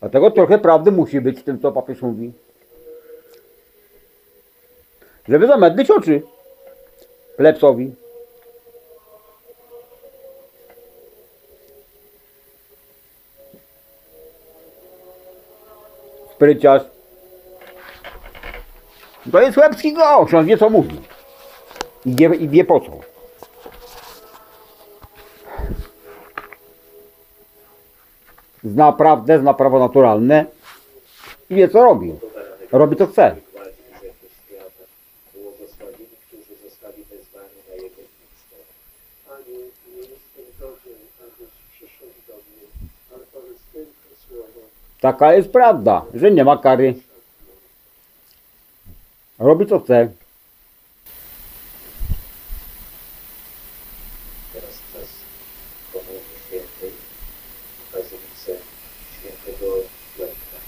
[0.00, 2.32] Dlatego trochę prawdy musi być w tym, co papież mówi.
[5.28, 6.22] Żeby zamedlić oczy
[7.38, 7.92] plebsowi.
[16.34, 16.82] Spryciarz.
[19.32, 21.00] To jest łebski gość, on wie co mówi.
[22.06, 22.90] I wie, i wie po co.
[28.64, 30.44] Zna prawdę, zna prawo naturalne
[31.50, 32.14] i wie co robi.
[32.72, 33.36] Robi co chce.
[33.52, 34.84] Władzi grzechy świata,
[35.34, 38.56] błogosławieni, którzy zostali wezwani na Jego miejsce.
[39.28, 39.58] Panie,
[39.92, 42.64] nie jestem godzien, abyś przyszedł do mnie,
[43.14, 44.60] ale powiedz tylko słowo,
[45.08, 46.94] Taka jest prawda, że nie ma kary.
[49.38, 50.08] Robi co chce.
[54.52, 55.08] Teraz czas
[55.92, 56.92] Komunii Świętej
[57.78, 58.52] w Bazylice
[59.14, 59.66] Świętego
[60.18, 60.60] Jędra.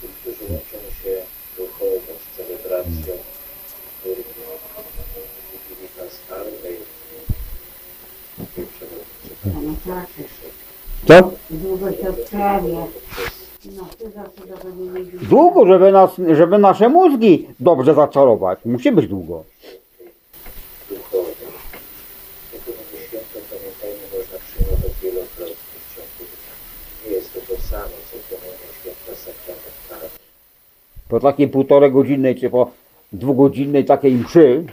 [0.00, 1.14] Ci, którzy łączą się
[1.56, 3.14] duchowo z celebracją
[4.04, 4.42] liturgii
[5.52, 6.76] Wigilii Paschalnej
[8.56, 10.06] i przewodniczącego No tak,
[11.08, 11.32] Co?
[11.50, 12.86] długo się odprawia.
[13.76, 14.41] No, ty zawsze do mnie nie widzisz.
[15.22, 18.58] Długo, żeby, nas, żeby nasze mózgi dobrze zaczarować.
[18.64, 19.44] Musi być długo.
[31.08, 32.70] Po takiej półtorej godzinnej, czy po
[33.12, 34.64] dwugodzinnej takiej mszy,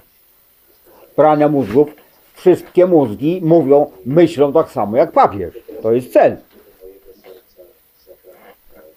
[1.16, 1.90] prania mózgów,
[2.34, 5.54] wszystkie mózgi mówią, myślą tak samo jak papież.
[5.82, 6.38] To jest cel.
[6.38, 7.64] Mojego serca
[8.06, 8.90] sakramentalne.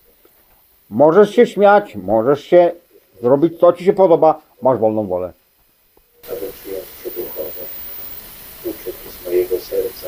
[0.93, 2.73] Możesz się śmiać, możesz się
[3.23, 5.33] zrobić co ci się podoba, masz wolną wolę.
[6.31, 6.85] aby przyjąć
[9.23, 10.07] z mojego serca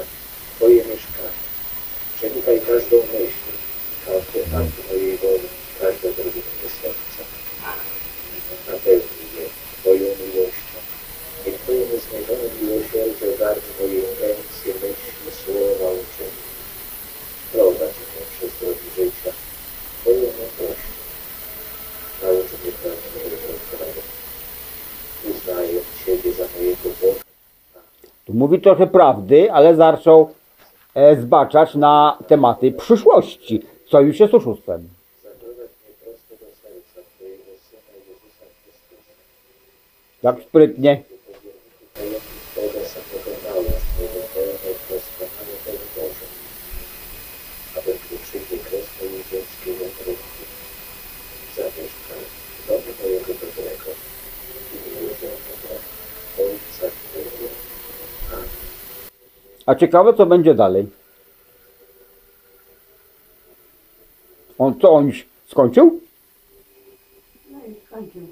[0.57, 1.45] Twoje mieszkanie.
[2.67, 3.49] Każdą myśl,
[4.07, 4.39] każdy
[5.81, 6.09] każde
[6.81, 7.23] serca.
[9.81, 10.79] Twoją miłością.
[11.47, 11.87] Niech Twoje
[12.63, 13.27] miłosierdzie
[13.95, 16.45] intencje, myśli, słowa, uczynki.
[17.53, 19.33] Prowadź mnie przez drogi życia
[20.01, 20.93] Twoją mądrością.
[22.23, 24.03] Naucz mnie prawdziwego prawa.
[25.31, 27.21] Uznaję Ciebie za mojego Boga.
[28.24, 30.31] Tu mówi trochę prawdy, ale zaczął
[30.95, 34.89] e, zbaczać na tematy przyszłości, co już jest oszustwem.
[35.23, 39.15] Zaprowadź mnie prosto do serca Twojego Syna Jezusa Chrystusa.
[40.23, 41.03] Jak sprytnie.
[41.95, 42.23] Tajemnic
[42.57, 46.27] Boga samego naucz mnie do pełnej doskonale pełni Boże.
[47.79, 50.45] Aby gdy przyjdzie kres mojej ziemskiej wędrówki,
[51.57, 52.21] zamieszkał
[52.59, 53.91] w domu mojego dobrego
[54.73, 55.75] i miłosiernego
[56.43, 57.47] Ojca Twojego.
[58.33, 58.49] Amen.
[59.75, 60.87] A ciekawe co będzie dalej.
[64.59, 66.01] On co on już skończył?
[67.51, 68.23] No i skończył.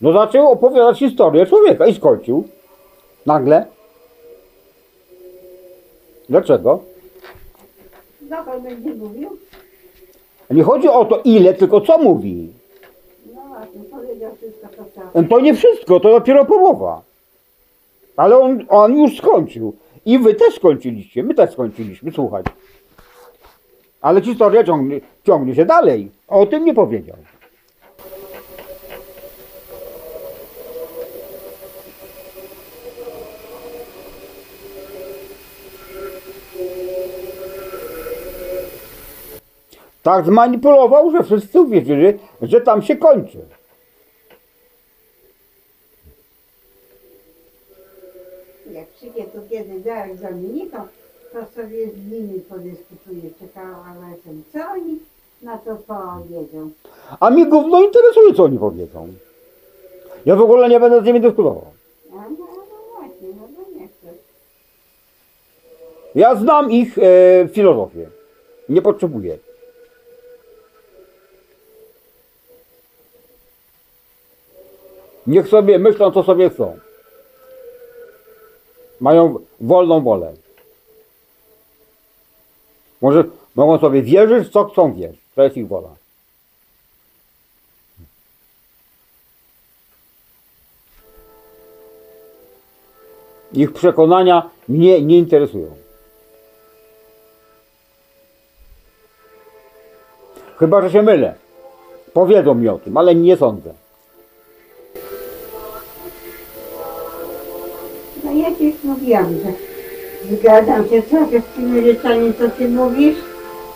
[0.00, 2.48] No zaczął opowiadać historię człowieka i skończył.
[3.26, 3.66] Nagle.
[6.28, 6.80] Dlaczego?
[8.20, 9.38] Dokąd będzie mówił?
[10.50, 12.52] Nie chodzi o to ile, tylko co mówi.
[13.34, 15.24] No właśnie, powiedział wszystko, co chciał.
[15.28, 17.13] To nie wszystko, to dopiero połowa.
[18.16, 19.76] Ale on, on już skończył.
[20.06, 22.42] I wy też skończyliście, my też skończyliśmy, słuchaj.
[24.00, 26.10] Ale historia ciągnie, ciągnie się dalej.
[26.28, 27.16] O tym nie powiedział.
[40.02, 43.38] Tak zmanipulował, że wszyscy uwierzyli, że tam się kończy.
[49.04, 50.78] Przyjdzie tu kiedy Darek z Dominiką,
[51.32, 54.98] to sobie z nimi podyskutuje, czekała na tym, co oni
[55.42, 56.70] na to powiedzą.
[57.20, 59.08] A mi gówno interesuje, co oni powiedzą.
[60.26, 61.66] Ja w ogóle nie będę z nimi dyskutował.
[62.10, 62.46] No, no
[62.94, 64.08] właśnie, no bo nie chcę.
[66.14, 68.08] Ja znam ich e, filozofię.
[68.68, 69.38] Nie potrzebuję.
[75.26, 76.83] Niech sobie myślą, co sobie chcą.
[79.00, 80.32] Mają wolną wolę.
[83.00, 85.20] Może mogą sobie wierzyć, co chcą wierzyć.
[85.34, 85.88] To jest ich wola.
[93.52, 95.76] Ich przekonania mnie nie interesują.
[100.56, 101.34] Chyba, że się mylę.
[102.12, 103.74] Powiedzą mi o tym, ale nie sądzę.
[108.44, 109.52] Ja ci już mówiłam, że
[110.36, 113.16] zgadzam się trochę z tymi rzeczami, co ty mówisz,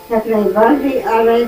[0.09, 1.39] jak najbardziej, ale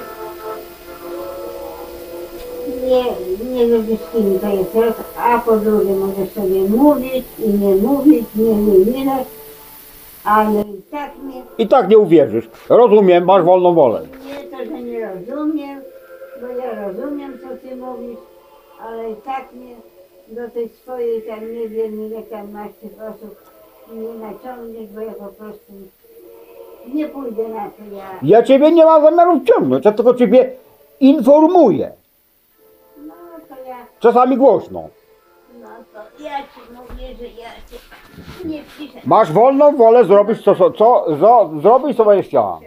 [2.88, 3.04] nie,
[3.52, 8.26] nie ze wszystkimi to jest raz, a po drugie możesz sobie mówić i nie mówić,
[8.36, 9.26] nie, nie, nie,
[10.24, 12.50] ale i tak mnie, I tak nie uwierzysz.
[12.70, 14.02] Rozumiem, masz wolną wolę.
[14.26, 15.82] nie to, że nie rozumiem,
[16.42, 18.20] bo ja rozumiem, co ty mówisz,
[18.82, 19.91] ale i tak mnie
[20.32, 23.36] do tej swojej tam nie wiem ile tam masz tych osób
[23.94, 25.74] nie naciągniesz, bo ja po prostu
[26.94, 27.96] nie pójdę na to.
[27.96, 30.52] Ja, Ja ciebie nie mam zamiaru wciągnąć, ja tylko ciebie
[31.00, 31.92] informuję.
[33.08, 33.14] no
[33.50, 34.90] to ja, Czasami głośno.
[35.62, 37.78] no to ja ci mówię, że ja cię
[38.48, 39.00] nie piszę.
[39.06, 41.06] Masz wolną wolę zrobić co, co, co,
[41.62, 42.60] zrobić co będziesz chciała.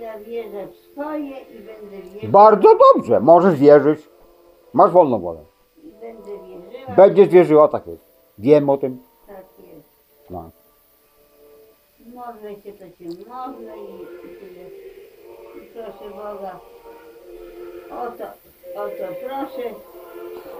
[0.00, 4.08] Ja wierzę w swoje i będę wierzyła, Bardzo dobrze, możesz wierzyć.
[4.72, 5.40] Masz wolną wolę.
[5.84, 8.04] i będę wierzyła, Będziesz wierzyła, tak jest.
[8.38, 8.98] Wiem o tym.
[9.26, 9.88] tak jest.
[10.30, 10.50] No.
[12.14, 14.64] Modlę się, to cię modlę i, i tyle.
[15.64, 16.60] I proszę Boga,
[17.90, 18.24] o to,
[18.82, 19.68] o to proszę.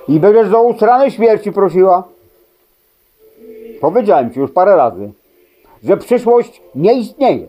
[0.09, 2.03] I będziesz do ustranej śmierci prosiła.
[3.81, 5.13] Powiedziałem ci już parę razy,
[5.85, 7.47] że przyszłość nie istnieje.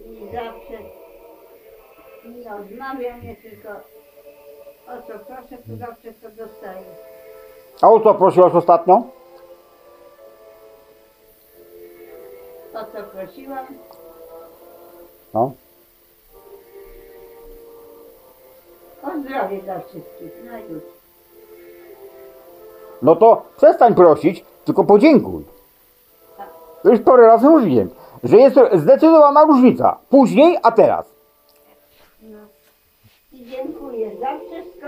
[0.00, 0.65] I zawsze
[2.56, 3.68] odmawiam mnie tylko
[4.88, 6.84] o co proszę, to zawsze to dostaję.
[7.82, 9.02] A o co prosiłaś ostatnio?
[12.74, 13.66] O co prosiłam,
[15.34, 15.52] No.
[19.02, 20.32] o zdrowie dla wszystkich.
[20.50, 20.82] No już.
[23.02, 25.44] No to przestań prosić, tylko podziękuj.
[26.82, 27.90] To już parę razy mówiłem,
[28.24, 29.98] że jest zdecydowana różnica.
[30.10, 31.15] Później, a teraz.
[33.46, 34.86] Dziękuję za wszystko.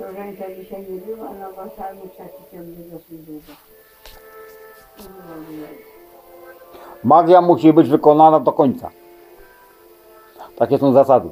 [0.00, 3.52] To ręka dzisiaj nie była, no bo cały taki ciągle dosyć długo.
[7.04, 8.90] Magia musi być wykonana do końca.
[10.56, 11.28] Takie są zasady.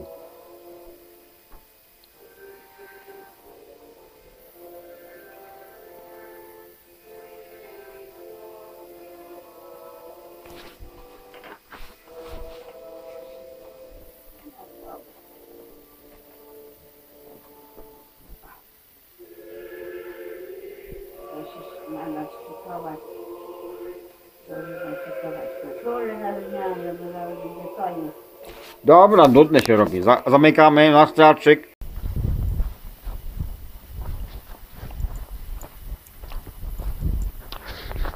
[28.91, 30.03] Dobra, nudne się robi.
[30.03, 31.68] Za zamykamy nasz teatrzyk.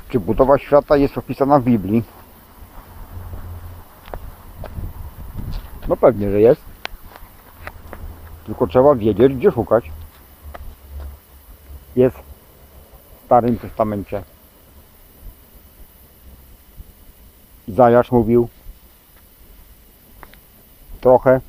[0.09, 2.03] Czy budowa świata jest opisana w Biblii?
[5.89, 6.61] No pewnie, że jest.
[8.47, 9.91] Tylko trzeba wiedzieć, gdzie szukać.
[11.97, 14.23] Jest w Starym Testamencie.
[17.69, 18.49] Izajasz mówił
[21.05, 21.41] trochę.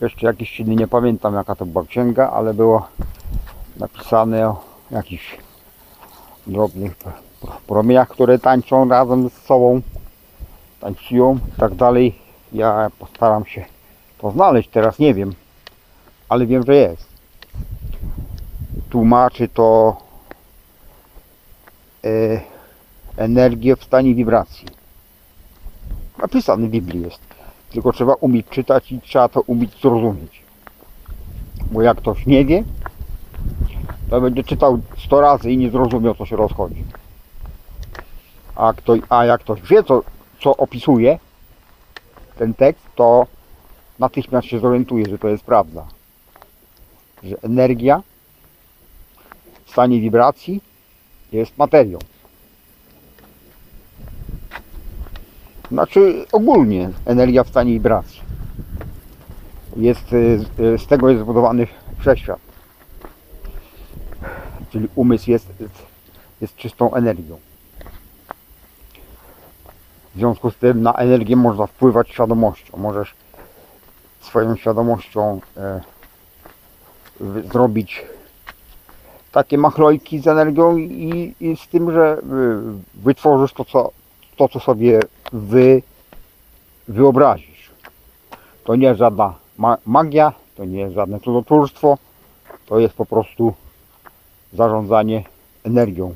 [0.00, 2.88] Jeszcze jakiś inny, nie pamiętam jaka to była księga, ale było
[3.76, 5.38] napisane o jakichś
[6.46, 6.94] drobnych
[7.66, 9.80] promieniach, które tańczą razem z sobą,
[10.80, 12.18] tańcują i tak dalej.
[12.52, 13.64] Ja postaram się
[14.18, 15.34] to znaleźć, teraz nie wiem,
[16.28, 17.06] ale wiem, że jest.
[18.90, 19.96] Tłumaczy to
[22.04, 22.40] e,
[23.16, 24.81] energię w stanie wibracji.
[26.22, 27.18] Napisane w Biblii jest.
[27.70, 30.42] Tylko trzeba umieć czytać i trzeba to umieć zrozumieć.
[31.70, 32.64] Bo jak ktoś nie wie,
[34.10, 36.84] to będzie czytał 100 razy i nie zrozumiał, co się rozchodzi.
[38.54, 40.02] A, kto, a jak ktoś wie, co,
[40.40, 41.18] co opisuje
[42.38, 43.26] ten tekst, to
[43.98, 45.86] natychmiast się zorientuje, że to jest prawda.
[47.22, 48.02] Że energia
[49.64, 50.62] w stanie wibracji
[51.32, 51.98] jest materią.
[55.72, 58.20] Znaczy ogólnie energia w stanie wibracji.
[59.76, 61.66] Jest, y, y, z tego jest zbudowany
[61.98, 62.38] wszechświat.
[64.70, 65.52] Czyli umysł jest,
[66.40, 67.38] jest czystą energią.
[70.14, 72.76] W związku z tym na energię można wpływać świadomością.
[72.76, 73.14] Możesz
[74.20, 75.80] swoją świadomością e,
[77.52, 78.06] zrobić
[79.32, 82.22] takie machlojki z energią i, i z tym, że y,
[82.94, 83.90] wytworzysz to, co,
[84.36, 85.00] to, co sobie
[85.32, 85.82] wy,
[86.88, 87.70] wyobrazisz.
[88.64, 91.98] To nie jest żadna ma- magia, to nie jest żadne cudotwórstwo,
[92.66, 93.54] to jest po prostu
[94.52, 95.24] zarządzanie
[95.64, 96.14] energią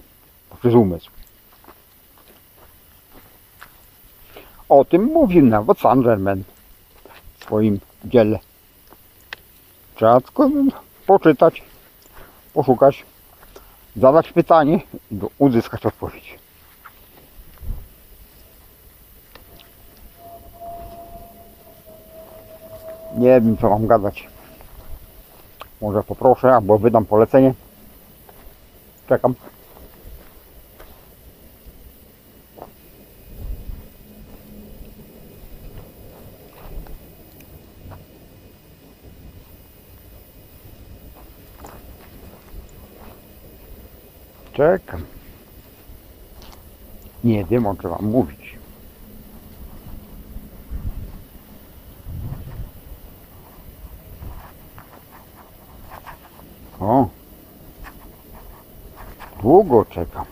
[0.50, 1.10] poprzez umysł.
[4.68, 6.44] O tym mówił nawet Saint Germain
[7.38, 8.38] w swoim dziele.
[9.94, 10.50] Trzeba tylko
[11.06, 11.62] poczytać,
[12.54, 13.04] poszukać,
[13.96, 16.38] zadać pytanie i uzyskać odpowiedź.
[23.16, 24.28] Nie wiem co mam gadać.
[25.80, 27.54] Może poproszę albo wydam polecenie.
[29.08, 29.34] Czekam.
[44.52, 45.00] Czekam.
[47.24, 48.56] Nie wiem o czym mam mówić.
[56.80, 57.08] O.
[59.56, 60.24] Długo czekam.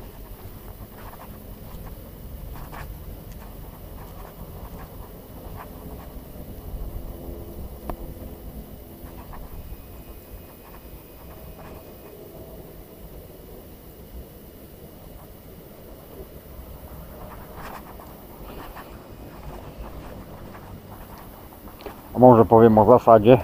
[22.15, 23.39] A może powiem o zasadzie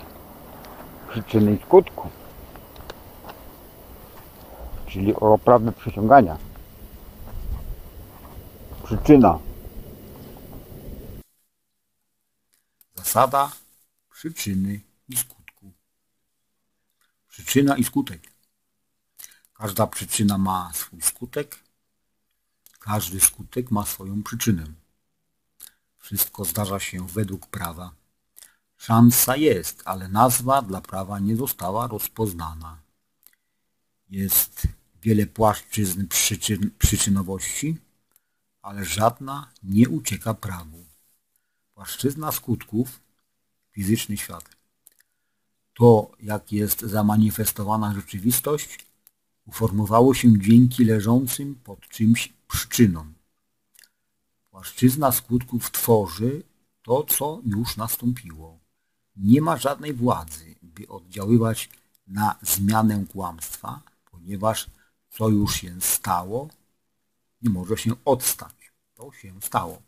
[1.08, 1.89] przyczyny i.
[5.00, 6.38] Czyli o prawie przyciągania.
[8.84, 9.38] Przyczyna.
[12.94, 13.52] Zasada
[14.10, 15.72] przyczyny i skutku.
[17.28, 18.22] Przyczyna i skutek.
[19.54, 21.58] Każda przyczyna ma swój skutek.
[22.78, 24.64] Każdy skutek ma swoją przyczynę.
[25.98, 27.92] Wszystko zdarza się według prawa.
[28.76, 32.78] Szansa jest, ale nazwa dla prawa nie została rozpoznana.
[34.10, 37.76] Jest wiele płaszczyzn przyczyn, przyczynowości,
[38.62, 40.84] ale żadna nie ucieka prawu.
[41.74, 43.00] Płaszczyzna skutków,
[43.70, 44.56] fizyczny świat.
[45.74, 48.78] To, jak jest zamanifestowana rzeczywistość,
[49.46, 53.14] uformowało się dzięki leżącym pod czymś przyczynom.
[54.50, 56.42] Płaszczyzna skutków tworzy
[56.82, 58.58] to, co już nastąpiło.
[59.16, 61.70] Nie ma żadnej władzy, by oddziaływać
[62.06, 64.66] na zmianę kłamstwa, ponieważ
[65.10, 66.48] co już się stało,
[67.42, 68.54] nie może się odstać.
[68.94, 69.82] To się stało.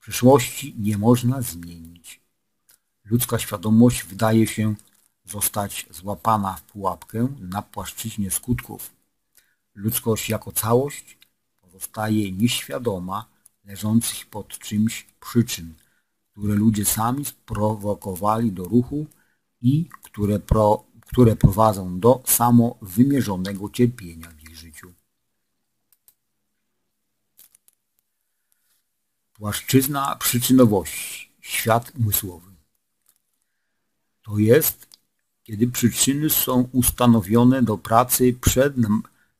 [0.00, 2.20] Przyszłości nie można zmienić.
[3.04, 4.74] Ludzka świadomość wydaje się
[5.24, 8.90] zostać złapana w pułapkę na płaszczyźnie skutków.
[9.74, 11.18] Ludzkość jako całość
[11.60, 13.26] pozostaje nieświadoma
[13.64, 15.74] leżących pod czymś przyczyn,
[16.30, 19.06] które ludzie sami sprowokowali do ruchu
[19.60, 24.92] i które, pro, które prowadzą do samowymierzonego cierpienia w ich życiu.
[29.32, 32.50] Płaszczyzna przyczynowości, świat umysłowy.
[34.22, 34.86] To jest,
[35.42, 38.74] kiedy przyczyny są ustanowione do pracy przed,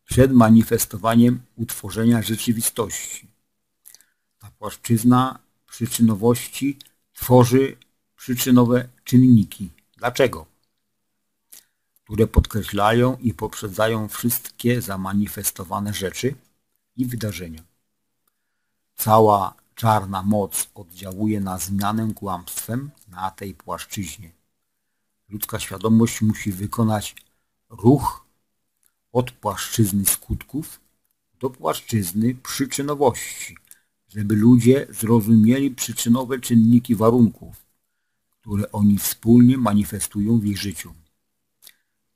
[0.05, 3.27] przed manifestowaniem utworzenia rzeczywistości.
[4.39, 6.79] Ta płaszczyzna przyczynowości
[7.13, 7.77] tworzy
[8.17, 9.71] przyczynowe czynniki.
[9.97, 10.50] Dlaczego?
[12.11, 16.35] Które podkreślają i poprzedzają wszystkie zamanifestowane rzeczy
[16.97, 17.63] i wydarzenia.
[18.97, 24.33] Cała czarna moc oddziałuje na zmianę kłamstwem na tej płaszczyźnie.
[25.29, 27.17] Ludzka świadomość musi wykonać
[27.69, 28.27] ruch
[29.13, 30.81] od płaszczyzny skutków
[31.41, 33.57] do płaszczyzny przyczynowości,
[34.09, 37.67] żeby ludzie zrozumieli przyczynowe czynniki warunków,
[38.31, 41.00] które oni wspólnie manifestują w ich życiu.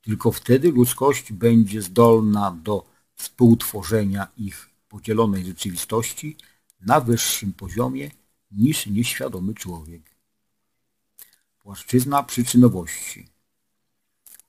[0.05, 2.85] Tylko wtedy ludzkość będzie zdolna do
[3.15, 6.37] współtworzenia ich podzielonej rzeczywistości
[6.81, 8.11] na wyższym poziomie
[8.51, 10.15] niż nieświadomy człowiek.
[11.59, 13.29] Płaszczyzna przyczynowości.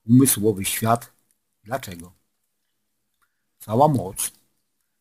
[0.07, 1.13] Umysłowy świat.
[1.65, 2.13] Dlaczego?
[3.59, 4.33] Cała moc,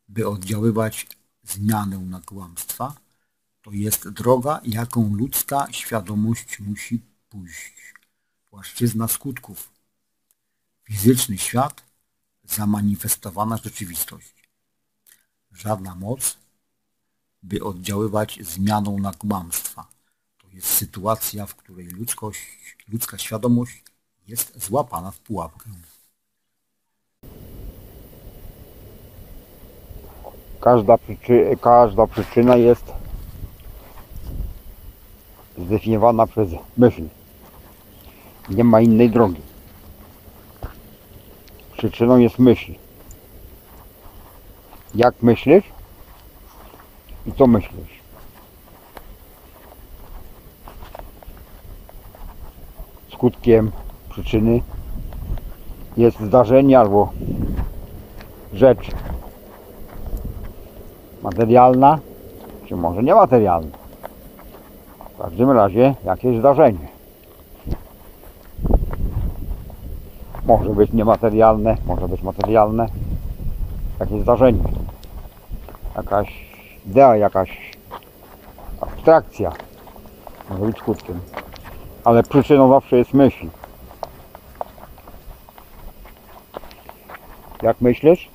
[0.08, 1.08] by oddziaływać
[1.43, 2.95] zmianę na kłamstwa,
[3.62, 7.93] to jest droga, jaką ludzka świadomość musi pójść.
[8.49, 9.75] Płaszczyzna skutków.
[10.86, 11.84] Fizyczny świat,
[12.44, 14.34] zamanifestowana rzeczywistość.
[15.52, 16.38] Żadna moc,
[17.44, 19.88] by oddziaływać zmianą na kłamstwa.
[20.38, 22.40] To jest sytuacja, w której ludzkość,
[22.88, 23.84] ludzka świadomość
[24.28, 25.70] jest złapana w pułapkę.
[30.62, 32.86] Każda, przyczy, każda przyczyna jest
[35.58, 37.08] zdefiniowana przez myśl.
[38.50, 39.42] Nie ma innej drogi.
[41.78, 42.74] Przyczyną jest myśl.
[44.96, 45.64] Jak myślisz
[47.26, 48.00] i co myślisz.
[53.14, 53.72] Skutkiem
[54.10, 54.62] przyczyny
[55.98, 57.12] jest zdarzenie albo
[58.54, 58.92] rzecz
[61.24, 62.00] materialna,
[62.66, 63.78] czy może niematerialna.
[65.14, 66.95] W każdym razie jakieś zdarzenie.
[70.46, 72.88] Może być niematerialne, może być materialne.
[74.00, 74.64] Jakieś zdarzenie.
[75.96, 76.46] Jakaś
[76.86, 77.72] idea, jakaś
[78.82, 79.52] abstrakcja.
[80.50, 81.20] Może być skutkiem.
[82.04, 83.48] Ale przyczyną zawsze jest myśl.
[87.62, 88.30] Jak myślisz?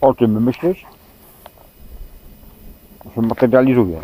[0.00, 0.86] O czym myślisz?
[3.04, 4.00] To się materializuje.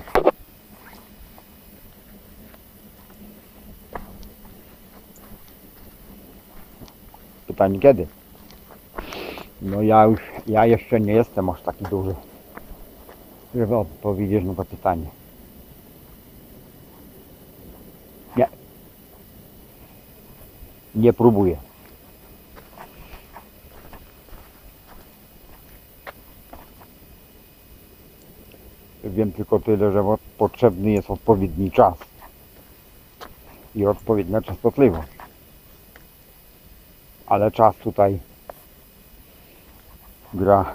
[7.55, 8.07] Pytanie kiedy?
[9.63, 12.15] No ja już, ja jeszcze nie jestem aż taki duży,
[13.55, 15.07] żeby odpowiedzieć na to pytanie.
[18.37, 18.49] Nie.
[20.95, 21.57] Nie próbuję.
[29.05, 30.05] Wiem tylko tyle, że
[30.39, 31.95] potrzebny jest odpowiedni czas
[33.75, 35.14] i odpowiednia częstotliwość.
[37.27, 38.19] Ale czas tutaj
[40.35, 40.75] gra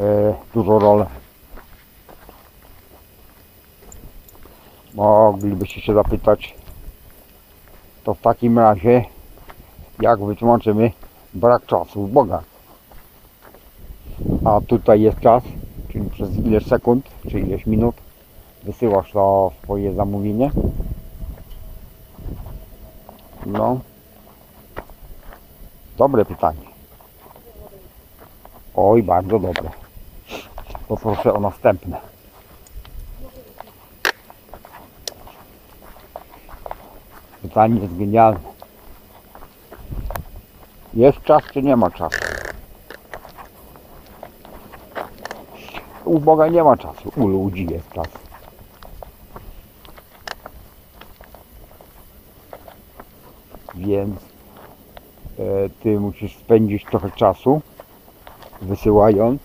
[0.00, 1.06] e, dużą rolę.
[4.94, 6.54] Moglibyście się zapytać,
[8.04, 9.04] to w takim razie
[10.00, 10.90] jak wytłumaczymy
[11.34, 12.42] brak czasu w Boga.
[14.44, 15.42] A tutaj jest czas,
[15.88, 17.94] czyli przez ileś sekund, czy ileś minut
[18.62, 20.50] wysyłasz to swoje zamówienie.
[23.46, 23.80] No.
[26.00, 26.66] Dobre pytanie.
[28.74, 29.70] Oj, bardzo dobre.
[30.88, 32.00] Poproszę o następne.
[37.42, 38.40] Pytanie jest genialne.
[40.94, 42.18] Jest czas, czy nie ma czasu?
[46.04, 48.08] U Boga nie ma czasu, u ludzi jest czas.
[53.74, 54.30] Więc
[55.82, 57.60] ty musisz spędzić trochę czasu
[58.62, 59.42] wysyłając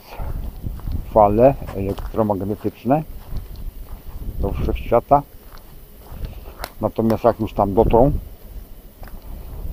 [1.14, 3.04] fale elektromagnetyczne
[4.40, 5.22] do wszechświata.
[6.82, 8.12] Natomiast jak już tam dotrą,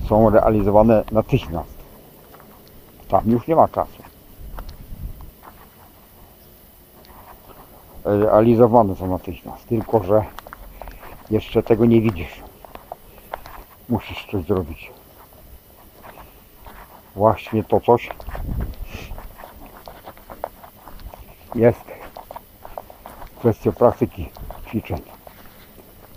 [0.09, 1.73] są realizowane natychmiast.
[3.07, 4.03] Tam już nie ma czasu.
[8.05, 10.23] Realizowane są natychmiast, tylko że
[11.31, 12.41] jeszcze tego nie widzisz.
[13.89, 14.91] Musisz coś zrobić.
[17.15, 18.09] Właśnie to coś
[21.55, 21.83] jest
[23.39, 24.29] kwestia praktyki
[24.67, 25.01] ćwiczeń.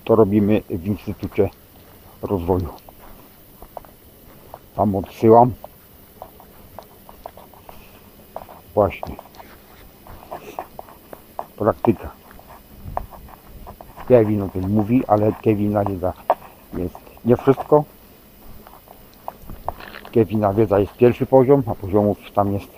[0.05, 1.51] To robimy w Instytucie
[2.23, 2.69] Rozwoju.
[4.77, 5.53] Tam odsyłam.
[8.75, 9.17] Właśnie.
[11.57, 12.11] Praktyka.
[14.09, 16.13] Kevin o tym mówi, ale Kevina wiedza
[16.75, 17.85] jest nie wszystko.
[20.17, 22.69] Kevina wiedza jest pierwszy poziom, a poziomów tam jest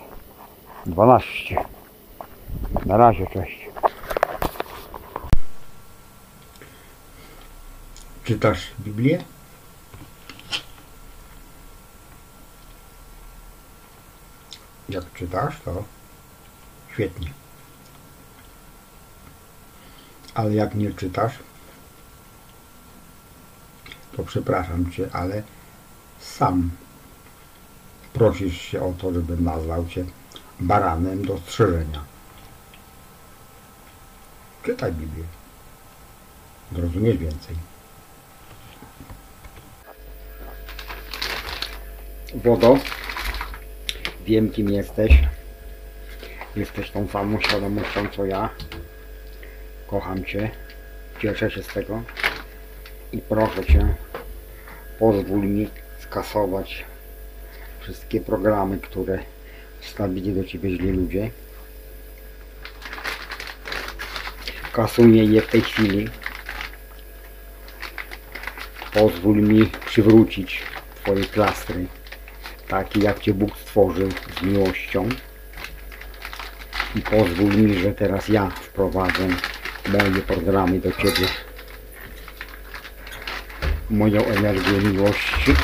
[0.87, 1.65] 12.
[2.87, 3.69] Na razie, cześć.
[8.25, 9.25] Czytasz Biblię?
[14.89, 15.85] Jak czytasz, to
[16.93, 17.33] świetnie.
[20.35, 21.39] Ale jak nie czytasz,
[24.17, 25.43] to przepraszam cię, ale
[26.21, 26.71] sam
[28.19, 30.05] prosisz się o to, żebym nazwał cię
[30.61, 32.05] baranem do strzeżenia.
[34.63, 35.25] Czytaj Biblię.
[36.73, 37.57] Zrozumiesz więcej.
[42.35, 42.79] Wodo,
[44.25, 45.23] wiem kim jesteś.
[46.57, 48.51] Jesteś tą samą świadomością co ja.
[49.87, 50.51] Kocham Cię.
[51.23, 52.03] Cieszę się z tego.
[53.13, 53.95] I proszę Cię,
[54.99, 56.85] pozwól mi skasować
[57.89, 59.19] wszystkie programy, które
[59.81, 61.31] wstawili do Ciebie źli ludzie.
[64.73, 66.09] Kasuję je w tej chwili.
[68.93, 70.63] Pozwól mi przywrócić
[70.95, 71.87] Twoje klastry,
[72.69, 75.09] takie jak Cię Bóg stworzył z miłością.
[76.95, 79.29] I pozwól mi, że teraz ja wprowadzę
[79.89, 81.29] moje programy do Ciebie.
[83.91, 85.55] Moją energię miłości,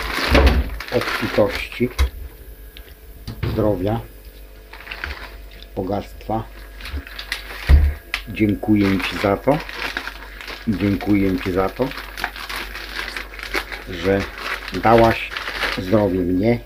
[0.97, 1.89] obfitości,
[3.55, 4.00] zdrowia,
[5.76, 6.42] bogactwa.
[8.28, 9.59] Dziękuję Ci za to.
[10.68, 11.88] Dziękuję Ci za to,
[13.90, 14.20] że
[14.82, 15.30] dałaś
[15.78, 16.61] zdrowie mnie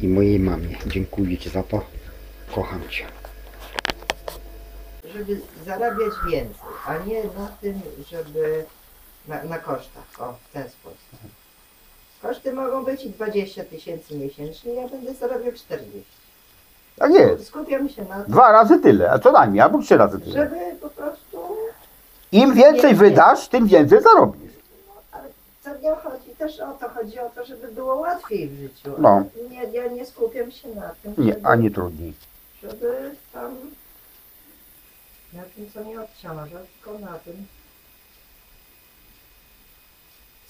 [0.00, 0.76] i mojej mamie.
[0.86, 1.84] Dziękuję Ci za to.
[2.54, 3.06] Kocham Cię.
[5.12, 7.80] żeby zarabiać więcej, a nie na tym,
[8.10, 8.64] żeby
[9.28, 11.39] na, na kosztach, o, w ten sposób.
[12.22, 16.04] Koszty mogą być i 20 tysięcy miesięcznie, ja będę zarabiał 40.
[16.96, 17.46] Tak jest.
[17.46, 20.32] Skupiam się na tym, Dwa razy tyle, a co najmniej, albo trzy razy tyle.
[20.32, 21.56] żeby po prostu,
[22.32, 24.52] Im więcej wydasz, tym więcej zarobisz.
[25.64, 28.94] co nie chodzi, też o to chodzi o to, żeby było łatwiej w życiu.
[28.98, 29.24] a No.
[29.50, 32.12] Nie, ja nie skupiam się na tym, Nie, żeby, ani trudniej.
[32.62, 33.56] żeby tam
[35.32, 37.46] na tym, co mnie obciąża, tylko na tym,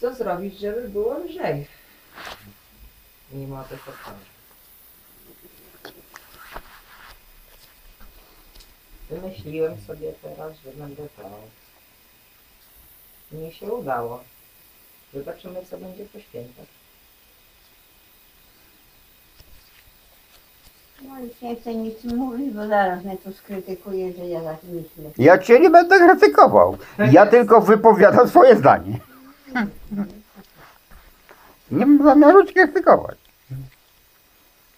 [0.00, 1.66] co zrobić, żeby było lżej.
[3.32, 4.30] Mimo tych obciążeń.
[9.10, 11.30] Wymyśliłem sobie teraz, że będę to.
[13.32, 14.24] Mi się udało.
[15.14, 16.66] Zobaczymy, co będzie po świętach.
[21.02, 25.10] No już nie chcę nic mówić, bo zaraz mnie tu skrytykuje, że ja tak myślę.
[25.18, 26.78] Ja cię nie będę krytykował.
[27.12, 29.00] Ja tylko wypowiadam swoje zdanie.
[31.70, 33.18] Nie mam zamiaru cię krytykować.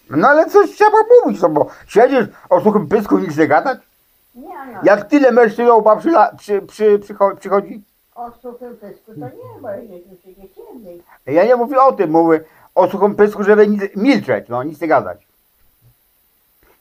[0.09, 3.79] No ale coś trzeba mówić, no bo siedzisz o suchym pysku, nic nie gadać.
[4.35, 4.41] Nie
[4.73, 5.61] no, Jak tyle mężczyzn
[5.99, 7.81] przyla- przy, przy, przycho- przychodzi.
[8.15, 10.45] o suchym pysku to nie, bo żeśmy przecież.
[11.25, 12.43] Ja nie mówię o tym, mówię
[12.75, 15.27] o suchym pysku, żeby nic, milczeć, no nic nie gadać.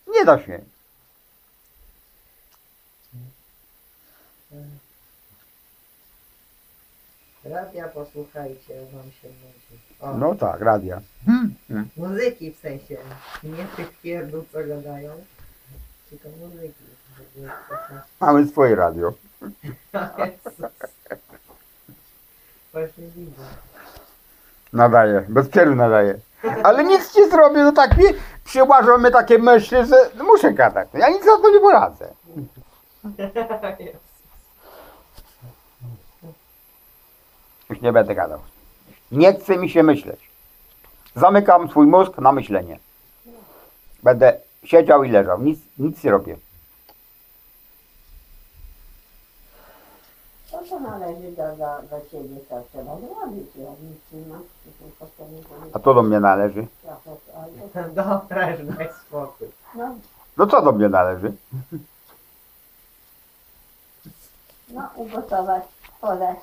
[0.09, 0.61] Nie da się.
[7.45, 9.83] Radia posłuchajcie, wam się nudzi.
[10.01, 11.01] O, No tak, radia.
[11.97, 12.97] Muzyki w sensie,
[13.43, 15.13] nie tych pierdół, co gadają,
[16.11, 16.85] tylko muzyki.
[17.37, 17.49] żeby
[18.21, 19.13] Mamy swoje radio.
[20.19, 20.71] Jezus.
[22.73, 23.43] Właśnie widzę.
[24.73, 26.19] Nadaje, bez przerwy nadaje.
[26.63, 28.05] Ale nic nie zrobię, no tak mi
[28.45, 30.89] przyłażą mnie takie myśli, że muszę gadać.
[30.95, 32.09] Ja nic na to nie poradzę.
[33.79, 34.12] Jezus.
[37.73, 38.39] Już nie będę gadał.
[39.13, 40.21] Nie chce mi się myśleć.
[41.17, 42.79] Zamykam swój mózg na myślenie.
[44.03, 45.43] Będę siedział i leżał.
[45.43, 46.37] Nic, nic nie robię.
[50.51, 53.47] To co należy do, do, do ciebie, to trzeba zrobić.
[53.57, 54.43] Ja nic nie mam,
[54.79, 55.43] tylko sobie
[55.73, 56.67] A to do mnie należy.
[56.83, 57.17] trochę,
[57.75, 59.49] ale, Dobra, już daj spokój.
[59.75, 59.95] no,
[60.37, 61.33] No co do mnie należy?
[64.69, 65.65] no, ugotować,
[66.01, 66.39] podać.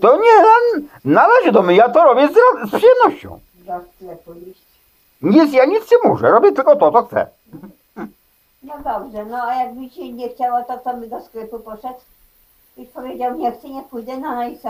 [0.00, 1.76] To nie na- należy do mnie.
[1.76, 2.32] Ja to robię z,
[2.70, 3.40] z przyjemnością.
[3.54, 4.62] do sklepu iść.
[5.22, 6.30] Nic, ja nic nie muszę.
[6.30, 7.26] Robię tylko to, co chcę.
[8.62, 12.00] No dobrze, no a jakby ci nie chciało, to kto by do sklepu poszedł?
[12.76, 14.68] I powiedział, nie chcę, nie pójdę, no, no i co?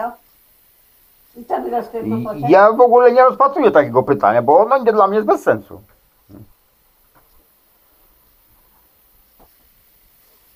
[1.36, 2.46] I kto by do sklepu poszedł?
[2.48, 5.80] ja w ogóle nie rozpatruję takiego pytania, bo ono nie dla mnie jest bez sensu.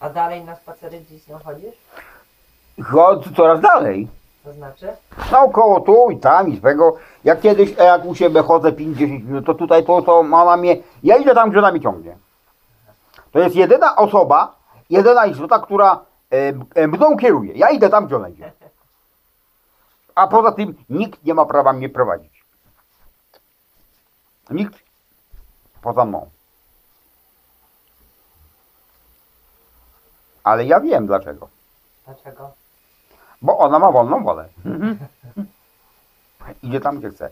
[0.00, 1.74] A dalej na spacery gdzieś nie chodzisz?
[2.84, 4.08] Chodź coraz dalej.
[4.44, 4.96] To znaczy?
[5.32, 6.96] Naokoło tu i tam i tego.
[7.24, 10.76] Jak kiedyś, e, jak u siebie chodzę 5-10 minut, to tutaj to, to mama mnie.
[11.02, 12.16] Ja idę tam, gdzie ona mnie ciągnie.
[13.32, 14.56] To jest jedyna osoba,
[14.90, 16.36] jedyna istota, która e,
[16.74, 17.52] e, mną kieruje.
[17.52, 18.52] Ja idę tam, gdzie ona idzie.
[20.14, 22.44] A poza tym nikt nie ma prawa mnie prowadzić.
[24.50, 24.78] Nikt.
[25.82, 26.30] poza mną.
[30.44, 31.48] Ale ja wiem dlaczego.
[32.06, 32.59] Dlaczego?
[33.42, 34.48] Bo ona ma wolną wolę.
[36.62, 37.30] Idzie tam, gdzie chce.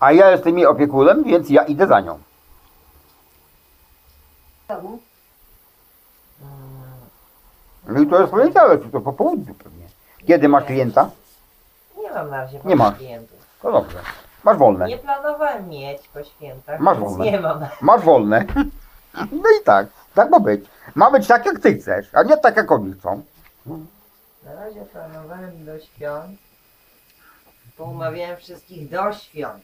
[0.00, 2.18] A ja jestem jej opiekunem, więc ja idę za nią.
[7.88, 9.86] No i to jest poniedziałek, to po południu pewnie.
[10.26, 11.10] Kiedy masz klienta?
[12.02, 12.96] Nie mam na razie Nie masz.
[12.96, 13.38] klientów.
[13.62, 13.98] To dobrze.
[14.44, 14.86] Masz wolne.
[14.88, 17.24] Nie planowałem mieć po świętach, Masz więc wolne.
[17.32, 17.66] nie mam.
[17.80, 18.44] Masz wolne.
[19.32, 19.86] No i tak.
[20.14, 20.64] Tak ma być.
[20.94, 23.22] Ma być tak, jak ty chcesz, a nie tak, jak oni chcą.
[24.44, 26.38] Na razie planowałem do świąt.
[27.76, 29.62] Poumawiałem wszystkich do świąt.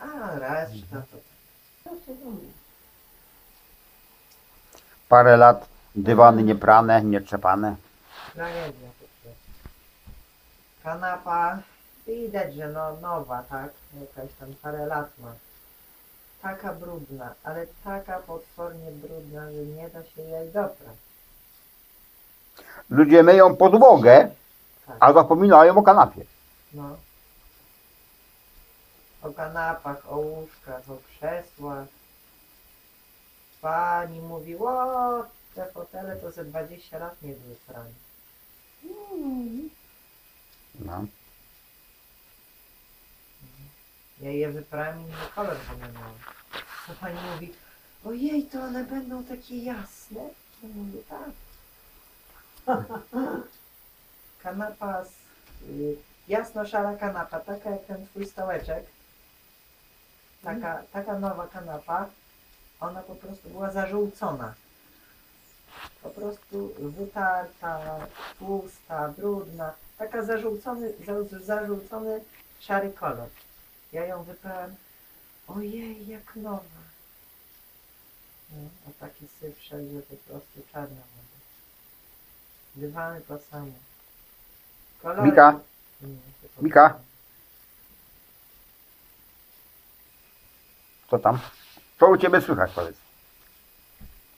[0.00, 1.16] A reszta to...
[5.08, 7.76] Parę lat dywany nieprane, nietrzepane.
[8.34, 9.40] Tragedia po prostu.
[10.82, 11.58] Kanapa,
[12.16, 13.70] widać, że no nowa, tak?
[14.00, 15.32] Jakaś tam parę lat ma.
[16.42, 20.96] Taka brudna, ale taka potwornie brudna, że nie da się jej doprać.
[22.90, 24.30] Ludzie myją podłogę,
[24.86, 24.96] Tak.
[25.00, 26.24] a zapominają o kanapie.
[26.74, 26.96] No.
[29.22, 31.86] O kanapach, o łóżkach, o krzesłach.
[33.60, 37.90] Pani mówi, o, te fotele to ze 20 lat nie były prane.
[40.74, 41.04] No.
[44.20, 46.18] Ja je wyprałem i inny kolor wymieniałem.
[46.86, 47.52] To pani mówi,
[48.04, 50.20] ojej, to one będą takie jasne?
[50.62, 51.30] Ja mówię, tak.
[54.42, 55.08] Kanapa, z,
[55.70, 55.96] y,
[56.28, 58.86] jasno-szara kanapa, taka jak ten twój stołeczek.
[60.42, 62.06] Taka, taka nowa kanapa,
[62.80, 64.54] ona po prostu była zażółcona.
[66.02, 67.98] Po prostu wytarta,
[68.38, 69.72] tłusta, brudna.
[69.98, 72.20] Taka zażółcony, za, zażółcony
[72.60, 73.28] szary kolor.
[73.92, 74.76] Ja ją wyprałem.
[75.48, 76.62] Ojej, jak nowa.
[78.50, 81.38] No, a taki syf szedł, że po prostu czarna woda.
[82.76, 83.72] Dywany to samo.
[85.02, 85.22] Kolory...
[85.22, 85.60] Mika?
[86.02, 86.16] Nie,
[86.56, 86.98] to- Mika?
[91.10, 91.38] Co tam?
[92.00, 92.96] Co u ciebie słychać, powiedz?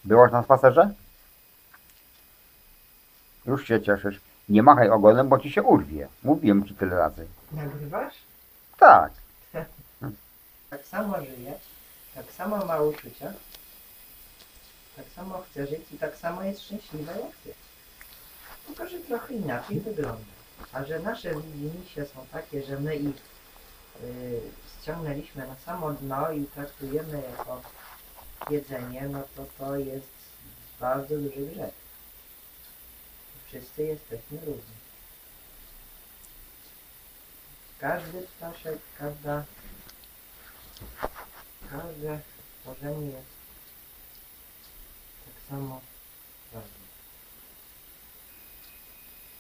[0.04, 0.94] Byłaś na spacerze?
[3.46, 4.20] Już się cieszysz.
[4.48, 6.08] Nie machaj ogonem, bo ci się urwie.
[6.22, 7.26] Mówiłem ci tyle razy.
[7.52, 8.14] Nagrywasz?
[8.78, 9.12] Tak.
[10.70, 11.58] Tak samo żyje,
[12.14, 13.32] tak samo ma uczucia,
[14.96, 17.54] tak samo chce żyć i tak samo jest szczęśliwa jak ty.
[18.66, 20.24] Tylko, że trochę inaczej wygląda.
[20.72, 23.16] A że nasze widzimisię są takie, że my ich
[24.04, 24.40] y,
[24.82, 27.62] ściągnęliśmy na samo dno i traktujemy jako
[28.50, 30.12] jedzenie, no to to jest
[30.80, 31.74] bardzo duży grzech.
[33.46, 34.80] Wszyscy jesteśmy równi.
[37.78, 39.44] Każdy ptaszek, każda
[41.70, 42.20] każde
[42.58, 43.28] stworzenie jest
[45.24, 45.80] tak samo
[46.52, 46.80] ważne.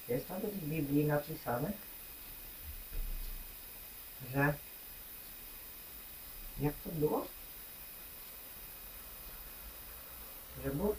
[0.08, 1.72] Jest nawet w Biblii napisane,
[4.32, 4.54] że
[6.60, 7.26] jak to było?
[10.64, 10.96] Że Bóg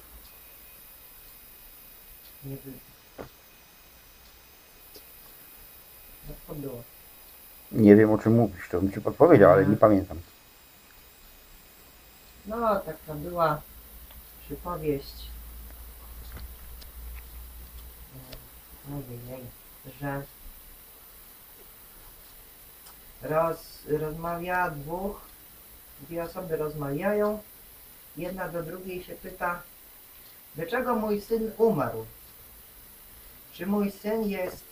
[2.44, 2.72] nie wy...
[6.30, 6.84] Jak to było?
[7.72, 10.18] Nie wiem o czym mówisz, to bym ci podpowiedział, ale nie pamiętam.
[12.46, 13.62] No, taka była
[14.46, 15.28] przypowieść,
[18.90, 19.46] e, ojej,
[20.02, 20.24] że
[23.22, 25.22] roz, rozmawia dwóch,
[26.02, 27.40] dwie osoby rozmawiają,
[28.18, 29.62] jedna do drugiej się pyta,
[30.56, 32.06] dlaczego mój syn umarł?
[33.54, 34.64] Czy mój syn jest,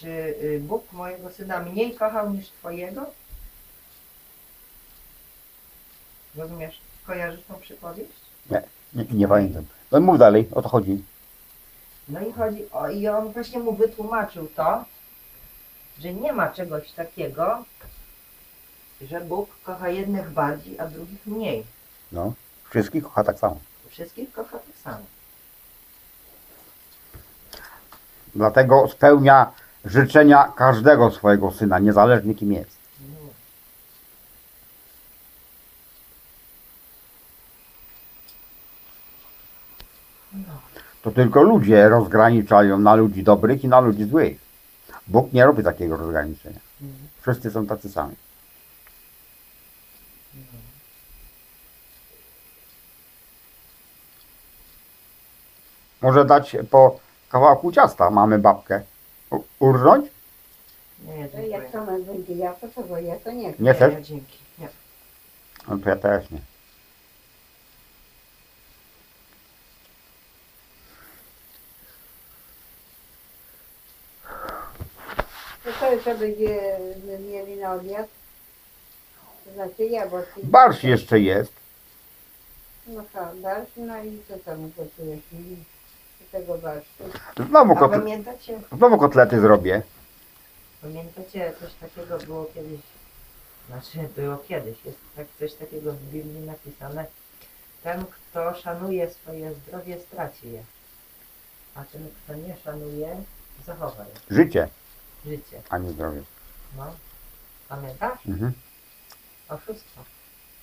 [0.00, 3.06] czy y, Bóg mojego syna mniej kochał niż twojego?
[6.36, 6.80] Rozumiesz?
[7.06, 8.12] Kojarzysz tą przypowieść?
[8.50, 9.64] Nie, nie pamiętam.
[9.92, 11.04] No mów dalej, o to chodzi.
[12.08, 14.84] No i chodzi o, i on właśnie mu wytłumaczył to,
[15.98, 17.64] że nie ma czegoś takiego,
[19.00, 21.64] że Bóg kocha jednych bardziej, a drugich mniej.
[22.12, 22.32] No.
[22.70, 23.58] Wszystkich kocha tak samo.
[23.88, 25.04] Wszystkich kocha tak samo.
[28.34, 29.52] Dlatego spełnia
[29.84, 32.78] życzenia każdego swojego syna, niezależnie kim jest.
[41.02, 44.38] To tylko ludzie rozgraniczają na ludzi dobrych i na ludzi złych.
[45.06, 46.60] Bóg nie robi takiego rozgraniczenia.
[47.20, 48.16] Wszyscy są tacy sami.
[56.02, 58.10] Może dać po kawałku ciasta.
[58.10, 58.82] Mamy babkę.
[59.30, 60.10] U- Urżnąć?
[61.06, 61.70] Nie, To jak dziękuję.
[61.72, 63.62] to ma będzie ja, to co, bo ja to nie chcę.
[63.62, 63.94] Nie chcesz?
[63.94, 64.38] Nie, dzięki.
[64.58, 64.68] Nie.
[65.68, 66.38] No to ja też nie.
[75.64, 78.06] To co, co będziemy mieli na obiad?
[79.44, 80.40] To znaczy ja, bo ty...
[80.42, 81.52] Barsz jeszcze jest.
[82.86, 85.20] No ha, barsz, no i co tam gotujesz?
[86.32, 87.04] Tego barszczu.
[87.48, 87.90] Znowu, A kot...
[87.92, 89.82] pamiętacie, Znowu kotlety zrobię.
[90.82, 92.80] pamiętacie, coś takiego było kiedyś,
[93.68, 97.06] znaczy było kiedyś, jest tak, coś takiego w Biblii napisane.
[97.82, 100.62] Ten, kto szanuje swoje zdrowie, straci je.
[101.74, 103.22] A ten, kto nie szanuje,
[103.66, 104.36] zachowa je.
[104.36, 104.68] Życie,
[105.26, 105.62] Życie.
[105.70, 106.22] a nie zdrowie.
[106.76, 106.94] No.
[107.68, 108.26] Pamiętasz?
[108.26, 108.52] Mhm.
[109.48, 110.00] Oszustwo.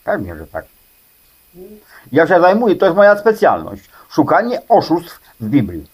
[0.03, 0.65] Pewnie, że tak.
[2.11, 3.89] Ja się zajmuję, to jest moja specjalność.
[4.09, 5.87] Szukanie oszustw w Biblii.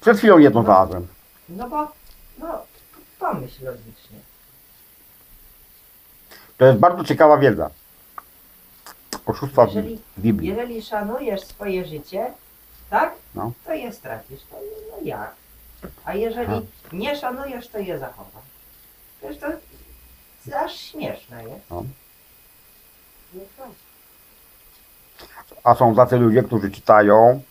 [0.00, 1.06] Przed chwilą jedno znalazłem.
[1.48, 1.92] No bo,
[2.38, 2.62] no,
[3.18, 4.18] pomyśl logicznie.
[6.58, 7.70] To jest bardzo ciekawa wiedza.
[9.26, 10.48] Oszustwa w Jeżeli, w Biblii.
[10.48, 12.32] jeżeli szanujesz swoje życie,
[12.90, 13.12] tak?
[13.34, 13.52] No.
[13.64, 14.40] To je stracisz.
[14.50, 14.56] To
[14.90, 15.34] no jak?
[16.04, 18.44] A jeżeli nie szanujesz, to je zachowasz.
[19.22, 19.46] Wiesz, to
[20.58, 21.70] aż śmieszne jest.
[21.70, 21.84] No
[23.58, 23.68] tak.
[25.64, 27.42] A są tacy ludzie, którzy czytają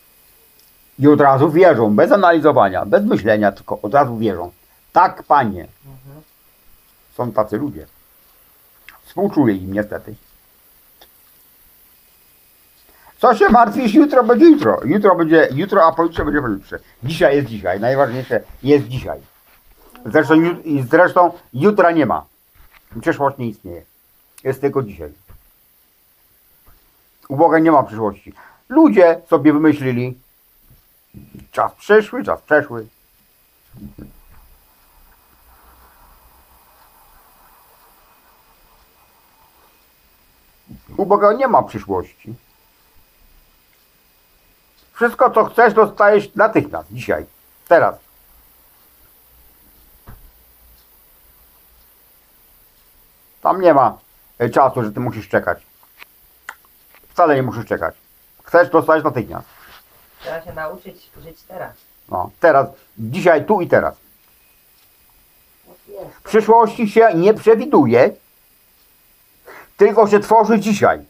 [0.98, 4.52] i od razu wierzą, bez analizowania, bez myślenia, tylko od razu wierzą.
[4.92, 5.66] Tak, panie.
[5.86, 6.22] Mhm.
[7.14, 7.86] Są tacy ludzie.
[9.04, 10.14] Współczuję im niestety.
[13.18, 13.94] Co się martwisz?
[13.94, 14.80] Jutro będzie jutro.
[14.84, 16.78] Jutro będzie jutro, a pojutrze będzie pojutrze.
[17.02, 17.80] Dzisiaj jest dzisiaj.
[17.80, 19.20] Najważniejsze jest dzisiaj.
[20.06, 20.34] Zresztą,
[20.90, 22.24] zresztą jutra nie ma.
[23.00, 23.82] Przyszłość nie istnieje.
[24.44, 25.12] Jest tylko dzisiaj.
[27.28, 28.32] U Boga nie ma przyszłości.
[28.68, 30.18] Ludzie sobie wymyślili.
[31.52, 32.86] Czas przyszły, czas przeszły.
[40.96, 42.34] U Boga nie ma przyszłości.
[44.92, 47.26] Wszystko, co chcesz, dostajesz natychmiast, dzisiaj,
[47.68, 47.94] teraz.
[53.40, 53.98] Tam nie ma
[54.38, 55.73] e, czasu, że ty musisz czekać.
[57.14, 57.94] Wcale nie musisz czekać.
[58.44, 59.46] Chcesz, dostajesz natychmiast.
[60.20, 61.72] Trzeba się nauczyć żyć teraz.
[62.08, 63.94] No, teraz, dzisiaj, tu i teraz.
[65.88, 66.10] Jest.
[66.24, 68.10] Przyszłości się nie przewiduje,
[69.76, 71.04] tylko się tworzy dzisiaj.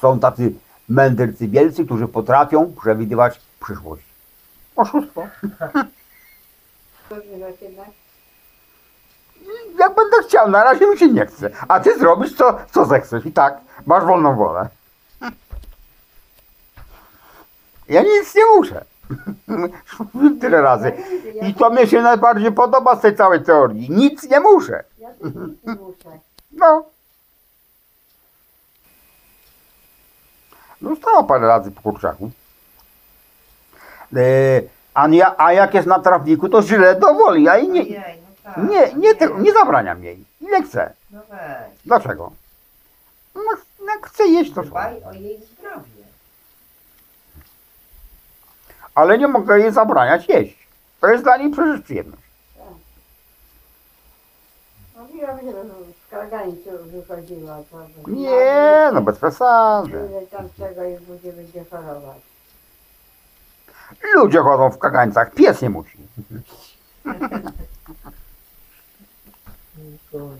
[0.00, 0.52] Są tacy
[0.88, 4.04] mędrcy wielcy, którzy potrafią przewidywać przyszłość.
[4.76, 5.28] Oszustwo.
[9.78, 11.50] Jak będę chciał, na razie mi się nie chce.
[11.68, 13.26] A ty zrobisz co, co zechcesz.
[13.26, 14.68] I tak, masz wolną wolę.
[17.88, 18.84] Ja nic nie muszę.
[20.40, 20.92] Tyle razy.
[21.42, 23.90] I to mnie się najbardziej podoba z tej całej teorii.
[23.90, 24.84] Nic nie muszę.
[24.98, 26.18] Ja też nic nie muszę.
[26.52, 26.84] No.
[30.82, 32.30] No stało parę razy po kurczaku.
[34.16, 34.62] E,
[34.94, 37.42] a, a jak jest na trawniku, to źle dowoli.
[37.42, 37.84] Ja jej nie,
[38.54, 38.56] tak.
[38.70, 40.24] nie, nie, te, nie zabraniam jej.
[40.40, 40.92] Ile chcę.
[41.10, 41.78] No weź.
[41.84, 42.32] Dlaczego?
[43.34, 43.42] No,
[43.86, 45.06] jak chce jeść, to Dbaj sobie.
[45.06, 46.06] o jej zdrowie.
[48.94, 50.66] Ale nie mogę jej zabraniać jeść.
[51.00, 52.22] To jest dla niej przecież przyjemność.
[54.96, 55.52] Mówiłam, że
[56.06, 57.58] w kagańcu wychodziła.
[57.70, 59.90] To by- Nie, no bez przesady.
[60.10, 62.16] Ile tam czego i ludzie będzie chorować.
[64.14, 65.98] Ludzie chodzą w kagańcach, pies nie musi.
[70.18, 70.36] Moja.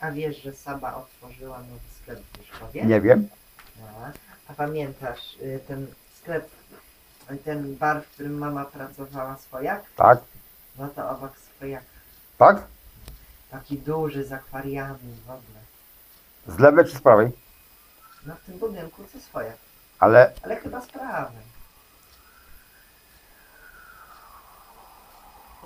[0.00, 2.84] A wiesz, że Saba otworzyła nowy sklep w Pruszkowie?
[2.84, 3.28] Nie wiem.
[3.80, 3.86] No.
[4.48, 5.86] A pamiętasz y, ten
[6.20, 6.50] sklep,
[7.30, 9.82] y, ten bar, w którym mama pracowała swojak?
[9.96, 10.18] Tak,
[10.78, 11.84] No to obok swojak.
[12.38, 12.62] tak?
[13.50, 15.60] Taki duży, z akwariami w ogóle.
[16.46, 17.32] Z lewej czy z prawej?
[18.26, 19.56] No w tym budynku co swojak.
[19.98, 21.42] Ale Ale chyba z prawej.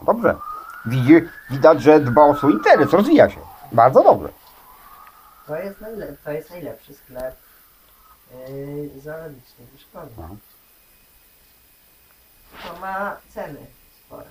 [0.03, 0.37] dobrze.
[0.87, 1.15] Widzi,
[1.51, 3.41] widać, że dba o swój interes, rozwija się.
[3.73, 4.29] Bardzo dobrze.
[5.47, 7.37] To jest, najle- to jest najlepszy sklep
[8.49, 10.07] yy, zoologiczny w szkole.
[10.19, 10.37] No.
[12.63, 13.67] To ma ceny
[14.07, 14.27] spore.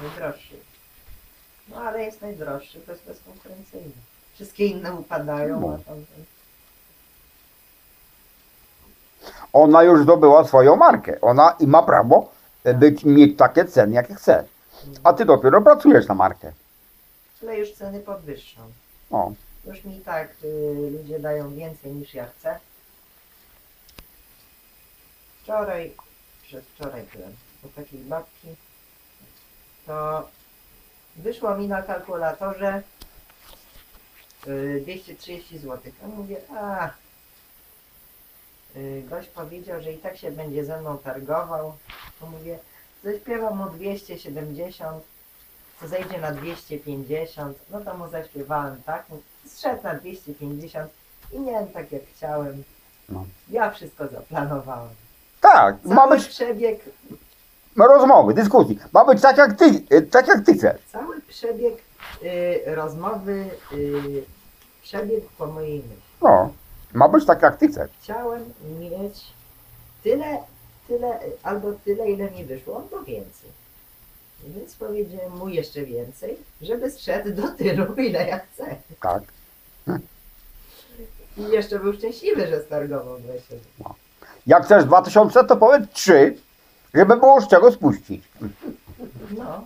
[0.00, 0.60] Najdroższy.
[1.68, 3.92] No ale jest najdroższy, to jest bezkonkurencyjny.
[4.34, 5.66] Wszystkie inne upadają, No.
[5.68, 6.24] a tamten...
[9.52, 11.20] ona już zdobyła swoją markę.
[11.20, 12.28] Ona i ma prawo
[12.64, 14.44] e, być, mieć takie ceny, jakie chce.
[15.04, 16.52] A ty dopiero pracujesz na markę.
[17.42, 18.60] Ale już ceny podwyższą.
[19.10, 19.32] O.
[19.66, 22.58] Już mi tak y, ludzie dają więcej niż ja chcę.
[25.42, 25.92] Wczoraj,
[26.42, 27.32] przez wczoraj byłem
[27.64, 28.48] u takiej babki,
[29.86, 30.28] to
[31.16, 32.82] wyszło mi na kalkulatorze
[34.46, 35.92] y, 230 zł.
[36.02, 36.90] Ja mówię, a
[39.10, 41.72] gość powiedział, że i tak się będzie ze mną targował.
[42.20, 42.58] To mówię,
[43.04, 45.04] zaśpiewam mu 270,
[45.80, 49.06] to zejdzie na 250, no to mu zaśpiewałem, tak?
[49.46, 50.90] Zszedł na 250
[51.32, 52.62] i miałem tak jak chciałem.
[53.08, 53.24] No.
[53.50, 54.90] Ja wszystko zaplanowałem.
[55.40, 56.80] Tak, ma Cały być przebieg,
[57.76, 58.78] rozmowy, dyskusji.
[58.92, 60.80] Ma być tak jak ty, e, tak jak ty chcesz.
[60.92, 61.74] cały przebieg
[62.22, 64.24] y, rozmowy, y,
[64.82, 66.02] przebieg po mojej myśli.
[66.22, 66.52] No.
[66.94, 67.90] Ma być tak jak ty chcesz.
[68.02, 69.24] Chciałem mieć
[70.02, 70.38] tyle,
[70.88, 73.50] tyle, albo tyle, ile mi wyszło, albo więcej.
[74.44, 78.76] Więc powiedziałem mu jeszcze więcej, żeby zszedł do tylu, ile ja chcę.
[79.00, 79.22] Tak.
[81.36, 83.94] I jeszcze był szczęśliwy, że stargował 20 zł.
[84.46, 86.36] Jak chcesz 2000, to powiedz 3,
[86.94, 88.22] żeby było z czego spuścić.
[89.38, 89.64] No.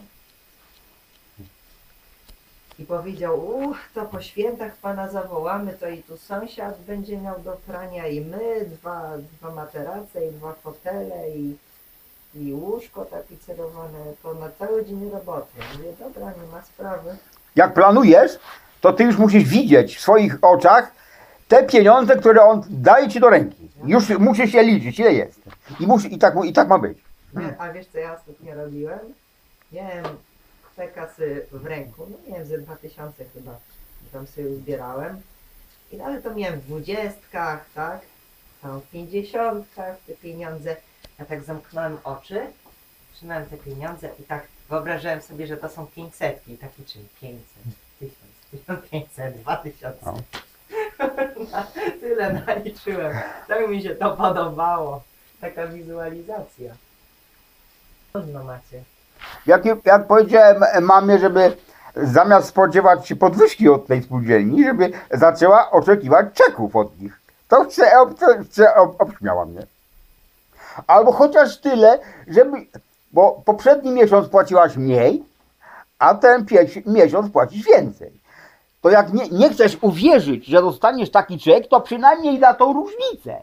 [2.81, 7.57] I powiedział, uch, to po świętach pana zawołamy, to i tu sąsiad będzie miał do
[7.67, 11.57] prania i my, dwa, dwa materace i dwa fotele i,
[12.35, 15.53] i łóżko tapicerowane, to na cały dzień roboty.
[15.77, 17.17] Mówię, dobra, nie ma sprawy.
[17.57, 18.39] Jak planujesz,
[18.81, 20.93] to ty już musisz widzieć w swoich oczach
[21.49, 23.69] te pieniądze, które on daje ci do ręki.
[23.85, 25.41] Już musisz je liczyć, ile jest.
[25.81, 26.99] I, musi, i, tak, I tak ma być.
[27.35, 28.99] Nie, a wiesz co ja ostatnio robiłem?
[29.73, 30.05] Miałem
[30.81, 33.59] te kasy w ręku, no nie wiem, ze 2000 chyba,
[34.13, 35.21] tam sobie zbierałem.
[35.93, 38.01] I nawet to miałem w dwudziestkach, tak?
[38.63, 40.77] Tam w pięćdziesiątkach te pieniądze.
[41.19, 42.41] Ja tak zamknąłem oczy,
[43.15, 47.45] trzymałem te pieniądze i tak wyobrażałem sobie, że to są 500, taki czyli 500,
[47.99, 48.15] 1000,
[48.51, 49.99] 1500, 2000.
[50.07, 50.17] No.
[52.01, 53.17] Tyle naliczyłem.
[53.49, 55.03] Tak mi się to podobało.
[55.41, 56.75] Taka wizualizacja.
[58.13, 58.85] Trudno macie.
[59.47, 61.57] Jak, jak powiedziałem mamie, żeby
[61.97, 67.21] zamiast spodziewać się podwyżki od tej spółdzielni, żeby zaczęła oczekiwać czeków od nich.
[67.49, 69.67] To chce, chce, chce ob, obśmiała mnie.
[70.87, 71.99] Albo chociaż tyle,
[72.29, 72.67] żeby,
[73.13, 75.25] bo poprzedni miesiąc płaciłaś mniej,
[75.99, 76.47] a ten
[76.87, 78.21] miesiąc płacisz więcej.
[78.81, 83.43] To jak nie, nie chcesz uwierzyć, że dostaniesz taki czek, to przynajmniej da tą różnicę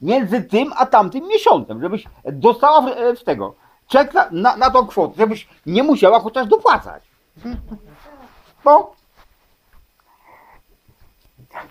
[0.00, 3.54] między tym a tamtym miesiącem, żebyś dostała w, w tego
[3.94, 7.02] czek na, na, na tą kwotę, żebyś nie musiała chociaż dopłacać.
[8.64, 8.92] No.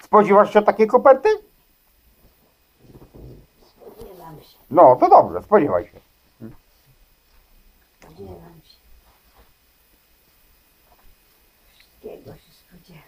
[0.01, 1.30] Spodziewasz się takiej koperty?
[3.67, 5.99] Spodziewam się, No, to dobrze, spodziewaj się.
[8.01, 8.78] spodziewam się.
[11.78, 13.03] Wszystkiego się spodziewam.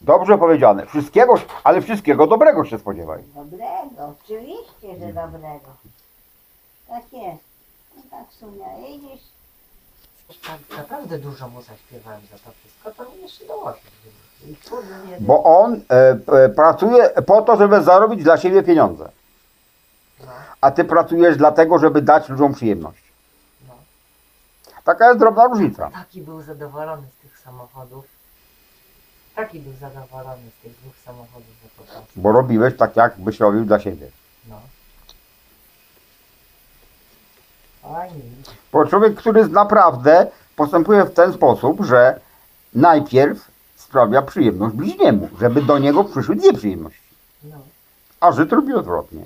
[0.00, 0.86] Dobrze powiedziane.
[0.86, 1.34] Wszystkiego,
[1.64, 3.22] ale wszystkiego dobrego się spodziewaj.
[3.34, 5.70] Dobrego, oczywiście, że dobrego.
[6.88, 7.44] Tak jest.
[7.96, 9.20] No tak Sunia, jedziesz,
[10.46, 13.80] Tak naprawdę dużo mu zaśpiewałem za to wszystko, to mi jeszcze dołożył.
[14.46, 14.56] I
[15.20, 19.10] Bo on e, e, pracuje po to, żeby zarobić dla siebie pieniądze.
[20.20, 20.26] no,
[20.60, 23.02] A ty pracujesz dlatego, żeby dać ludziom przyjemność.
[23.68, 23.74] no.
[24.84, 25.90] Taka jest drobna różnica.
[25.90, 28.04] Taki był zadowolony z tych samochodów.
[29.34, 32.12] Taki był zadowolony z tych dwóch samochodów, że po prostu.
[32.16, 34.08] Bo robiłeś tak, jak byś robił dla siebie.
[34.48, 34.60] No.
[37.46, 37.73] Fajnie.
[38.72, 40.26] Bo człowiek, który naprawdę
[40.56, 42.20] postępuje w ten sposób, że
[42.74, 47.02] najpierw sprawia przyjemność bliźniemu, żeby do niego przyszły dwie przyjemności.
[47.42, 47.56] No.
[48.20, 49.24] A Żyd robi odwrotnie.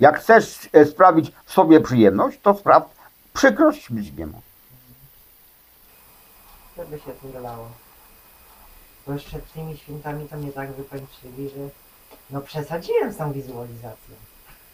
[0.00, 2.94] Jak chcesz e, sprawić sobie przyjemność, to spraw
[3.32, 4.42] przykrość bliźniemu.
[6.76, 7.68] Żeby się turlało.
[9.06, 11.68] Bo jeszcze tymi świętami to mnie tak wykończyli, że
[12.30, 14.14] no przesadziłem z tą wizualizacją.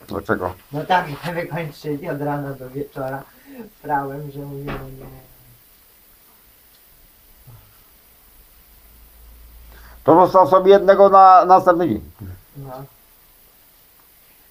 [0.09, 0.55] Dlaczego?
[0.73, 3.23] No tak mnie wykończyli od rana do wieczora.
[3.83, 5.07] Prałem, że mówię, no nie.
[10.05, 12.11] To został sobie jednego na następny dzień.
[12.57, 12.85] No.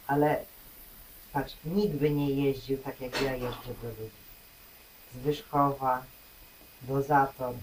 [0.08, 0.46] Ale
[1.34, 4.12] patrz, nikt by nie jeździł tak jak ja jeżdżę do ludzi.
[5.16, 6.04] Z Wyszkowa
[6.82, 7.54] do Zator,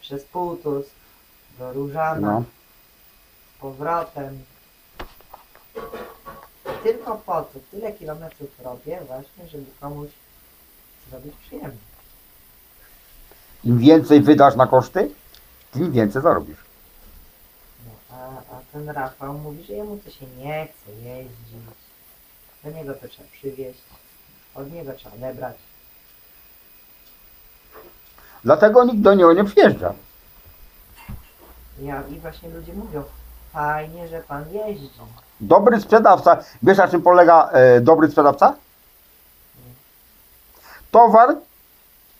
[0.00, 0.90] przez Półtusk
[1.58, 2.44] do Różana, No.
[3.56, 4.44] z powrotem.
[6.82, 10.08] Tylko po to, tyle kilometrów robię właśnie, żeby komuś
[11.10, 11.78] zrobić przyjemność.
[13.64, 15.10] Im więcej wydasz na koszty,
[15.72, 16.58] tym więcej zarobisz.
[17.86, 21.38] No, a, a ten Rafał mówi, że jemu to się nie chce jeździć.
[22.64, 23.80] Do niego to trzeba przywieźć.
[24.54, 25.56] Od niego trzeba odebrać.
[28.44, 29.94] Dlatego nikt do niego nie przyjeżdża.
[31.80, 33.04] Ja, I właśnie ludzie mówią,
[33.52, 34.90] fajnie, że pan jeździ.
[35.40, 38.54] Dobry sprzedawca, wiesz na czym polega e, dobry sprzedawca?
[40.90, 41.36] Towar,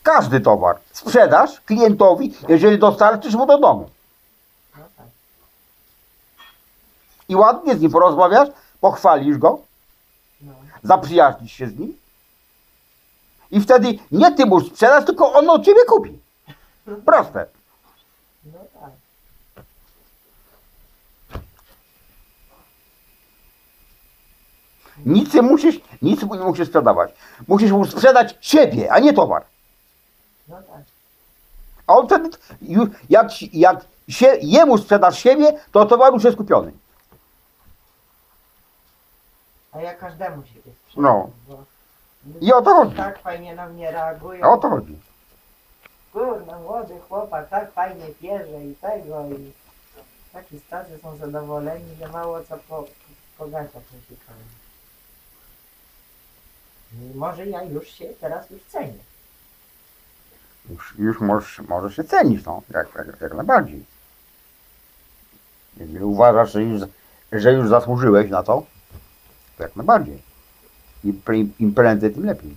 [0.03, 3.89] każdy towar, sprzedasz klientowi, jeżeli dostarczysz mu do domu.
[7.29, 8.49] I ładnie z nim porozmawiasz,
[8.81, 9.59] pochwalisz go,
[10.83, 11.97] zaprzyjaźnisz się z nim.
[13.51, 16.19] I wtedy nie ty mu sprzedasz, tylko on od ciebie kupi.
[17.05, 17.45] Proste.
[18.45, 18.98] No tak.
[25.05, 27.11] Nic nie musisz, nic nie musisz sprzedawać.
[27.47, 29.43] Musisz mu sprzedać siebie, a nie towar.
[30.47, 30.81] No tak.
[31.87, 32.29] A on wtedy,
[33.09, 36.71] jak, jak się, jemu sprzedasz siebie, to towar już jest kupiony.
[39.71, 41.03] A ja każdemu się sprzedam.
[41.03, 41.29] No.
[41.47, 41.63] Bo
[42.41, 42.95] I o to chodzi.
[42.95, 44.45] tak fajnie na mnie reagują.
[44.45, 44.99] A o to chodzi.
[46.13, 49.51] Kurna, młody chłopak tak fajnie bierze i tego i
[50.33, 52.85] taki tacy są zadowoleni, że mało co po,
[53.37, 53.83] po gaciach.
[54.11, 54.15] I
[57.15, 58.99] może ja już się teraz już cenię.
[60.69, 63.85] Już, już możesz, możesz się cenić, no, jak, jak, jak najbardziej.
[65.77, 66.81] Jeżeli uważasz, że już,
[67.31, 68.65] że już zasłużyłeś na to,
[69.57, 70.21] to jak najbardziej.
[71.03, 72.55] Im, pre- im prędzej, tym lepiej.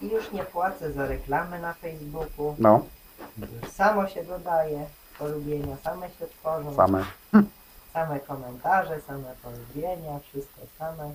[0.00, 2.56] I już nie płacę za reklamy na Facebooku.
[2.58, 2.86] No,
[3.72, 4.86] samo się dodaje
[5.18, 6.76] polubienia, same się tworzą.
[6.76, 7.04] same.
[7.92, 11.14] Same komentarze, same polubienia, wszystko same.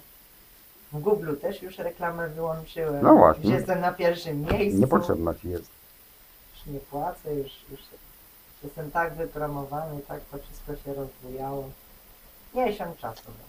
[0.93, 3.03] W Google też już reklamę wyłączyłem.
[3.03, 3.43] No właśnie.
[3.43, 4.79] Już jestem na pierwszym miejscu.
[4.79, 5.69] Niepotrzebna ci jest.
[6.55, 7.79] Już nie płacę, już, już
[8.63, 11.69] jestem tak wypromowany, tak to wszystko się rozbujało.
[12.55, 13.23] Miesiąc czasu.
[13.25, 13.47] będzie.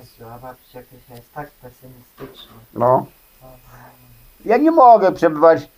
[0.00, 2.52] Jezu, a babcia Krysia jest tak pesymistyczna.
[2.74, 3.06] No.
[4.44, 5.68] Ja nie mogę przebywać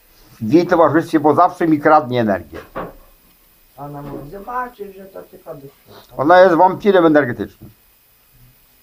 [0.40, 2.58] w jej towarzystwie, bo zawsze mi kradnie energię.
[3.78, 6.16] Ona mówi, zobaczysz, że to tylko do święta.
[6.16, 7.70] Ona jest wampirem energetycznym.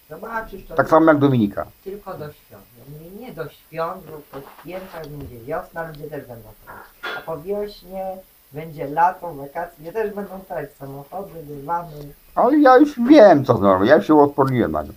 [0.09, 1.65] Zobaczysz, to Tak samo jak Dominika.
[1.83, 2.63] tylko do świąt.
[2.77, 7.13] Ja mówię, nie do świąt, bo po świętach będzie wiosna, ludzie też będą grać.
[7.17, 8.17] A po wiośnie
[8.53, 12.13] będzie lato, wakacje, też będą grać samochody, dywany.
[12.35, 13.83] Ale ja już wiem, co znowu.
[13.83, 14.93] Ja się odporniłem na nią.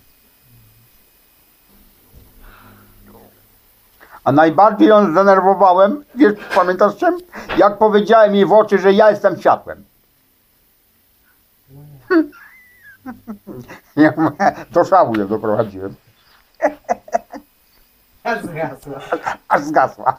[4.23, 7.17] A najbardziej ją zdenerwowałem, wiesz, pamiętasz czym?
[7.57, 9.83] Jak powiedziałem jej w oczy, że ja jestem światłem.
[12.09, 13.53] No
[13.97, 14.13] nie.
[14.71, 15.95] Do szału ją doprowadziłem.
[18.23, 18.99] Aż zgasła.
[19.47, 20.17] Aż zgasła.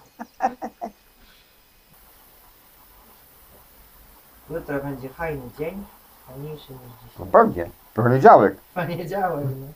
[4.51, 5.85] Jutro będzie fajny dzień,
[6.29, 7.27] fajniejszy niż No dzisiaj.
[7.33, 7.71] pewnie.
[7.95, 8.57] Poniedziałek.
[8.75, 9.67] Poniedziałek, no.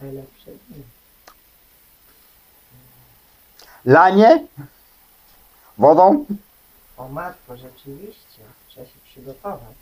[0.00, 0.82] Najlepszy dzień.
[3.84, 4.46] Lanie.
[5.78, 6.24] Wodą.
[6.96, 9.76] O matko, rzeczywiście, trzeba się przygotować.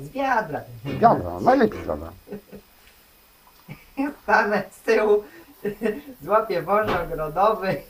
[0.00, 0.60] Z wiadra.
[0.84, 1.40] Wiadra.
[1.40, 2.12] Najlepiej wiadra.
[4.22, 5.24] Stanę z tyłu,
[6.22, 7.82] złapię wąż ogrodowy,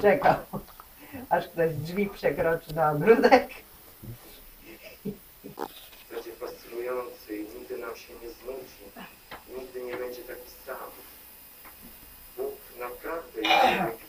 [0.00, 0.36] czekam,
[1.30, 3.48] aż ktoś drzwi przekroczy na ogródek.
[6.10, 8.82] będzie fascynujący i nigdy nam się nie znudzi.
[9.58, 10.50] Nigdy nie będzie taki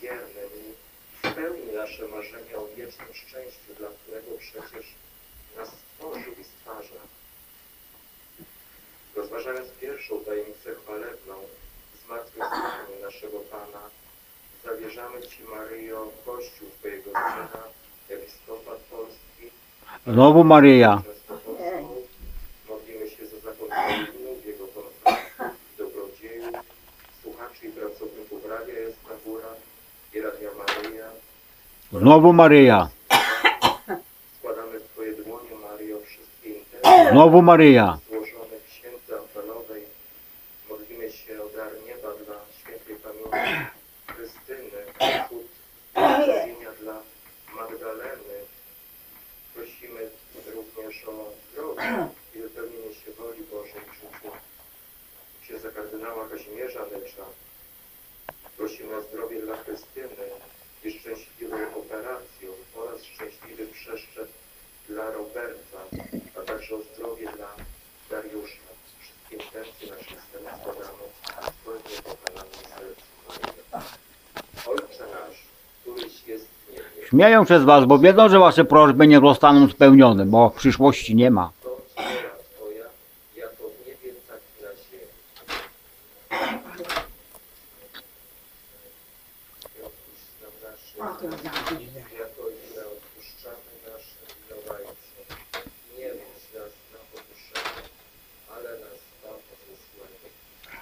[0.02, 0.74] wierny i
[1.28, 4.86] spełni nasze marzenia o wiecznym szczęściu, dla którego przecież
[5.56, 7.00] nas stworzył i stwarza.
[9.16, 11.34] Rozważając pierwszą tajemnicę chwalebną,
[12.06, 13.90] zmartwychwstanie naszego Pana,
[14.64, 17.62] zawierzamy Ci, Maryjo, Kościół Twojego Syna,
[18.08, 19.50] Episkopat Polski,
[20.06, 21.02] Znowu Maryja.
[22.68, 24.06] Modlimy się za zakończenie
[30.14, 31.06] i Radia Maryja.
[31.92, 32.88] Znowu Maryja.
[34.38, 37.98] Składamy Twoje dłonie, Maryjo, wszystkie intencje Znowu Maryja.
[38.08, 39.82] złożone w księdze apelowej.
[40.70, 43.52] Modlimy się o dar nieba dla świętej pamięci
[44.06, 44.80] Krystyny,
[45.28, 45.46] cud
[46.24, 46.96] zbawienia dla
[47.56, 48.36] Magdaleny.
[49.54, 50.00] Prosimy
[50.54, 51.14] również o
[51.52, 54.30] zdrowie i wypełnienie się woli Bożej w życiu
[55.42, 57.24] księdza kardynała Kazimierza Lecza.
[58.56, 60.26] Prosimy o zdrowie dla Krystyny
[60.84, 64.28] i szczęśliwą operację oraz szczęśliwy przeszczep
[64.88, 65.78] dla Roberta,
[66.38, 67.48] a także o zdrowie dla
[68.10, 68.64] Dariusza.
[69.00, 71.04] Wszystkie intencje naszych serc składamy
[71.62, 73.04] zgodnie z okalanym sercu
[74.70, 75.42] Ojcze nasz,
[75.82, 77.08] któryś jest w niebie.
[77.08, 81.50] Śmieją przez was, bo wiedzą, że wasze prośby nie zostaną spełnione, bo przyszłości nie ma.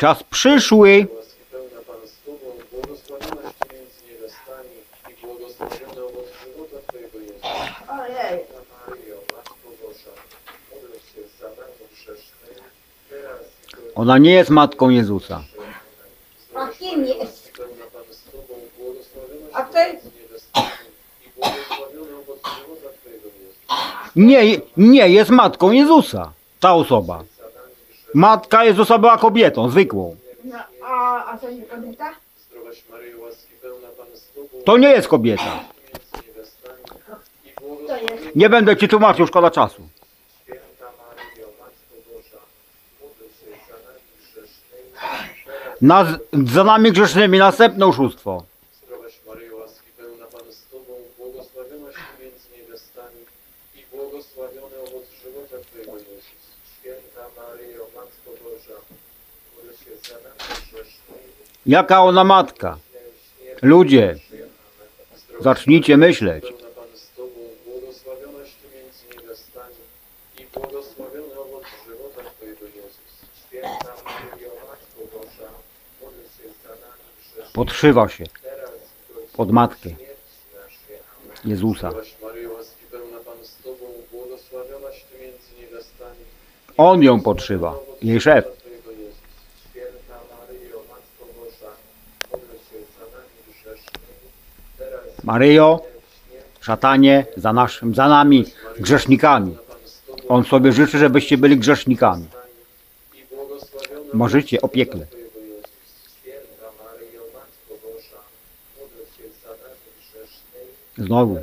[0.03, 1.07] W godzinę
[13.95, 15.43] Ona nie jest matką Jezusa.
[16.55, 17.53] A kim jest?
[19.53, 20.01] A Ty.
[24.16, 26.33] Nie, nie jest matką Jezusa.
[26.61, 27.24] Ta osoba.
[28.14, 30.16] Matka Jezusa była kobietą, zwykłą.
[30.44, 32.10] No, a, a co nie kobieta?
[34.64, 35.60] To nie jest kobieta.
[38.34, 39.82] Nie będę ci tłumaczył, szkoda czasu.
[46.52, 48.44] Za nami grzesznymi następne oszustwo.
[48.84, 53.20] Zdrowaś Maryjo, łaski pełna Pan z Tobą, błogosławionaś Ty między niewiastami
[53.74, 56.24] i błogosławiony owoc żywota Twojego Jezus.
[56.74, 58.78] Święta Maryjo, Matko Boża,
[59.52, 61.30] módl się za nami grzesznymi,
[61.66, 62.78] Jaka ona matka?
[63.62, 64.16] Ludzie,
[65.40, 66.44] zacznijcie myśleć.
[82.90, 86.20] pełna Pan z Tobą, błogosławionaś Ty między niewiastami
[88.02, 88.61] i błogosławiony
[95.24, 95.81] Maryjo,
[96.61, 98.44] szatanie, za, naszym, za nami
[98.78, 99.57] grzesznikami.
[100.28, 102.27] On sobie życzy, żebyście byli grzesznikami.
[104.15, 104.69] Marzycie o
[110.99, 111.40] Znowu.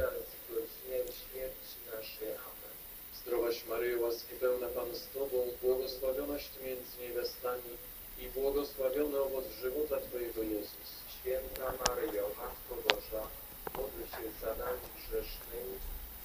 [3.22, 7.72] Zdrowaś Maryjo, łaski pełna Pan z Tobą, błogosławionaś Ty między niewiastami
[8.22, 10.90] i błogosławiony owoc żywota Twojego Jezus.
[11.16, 13.24] Święta Maryjo, Matko Boża,
[13.76, 15.76] módl się za nami grzesznymi,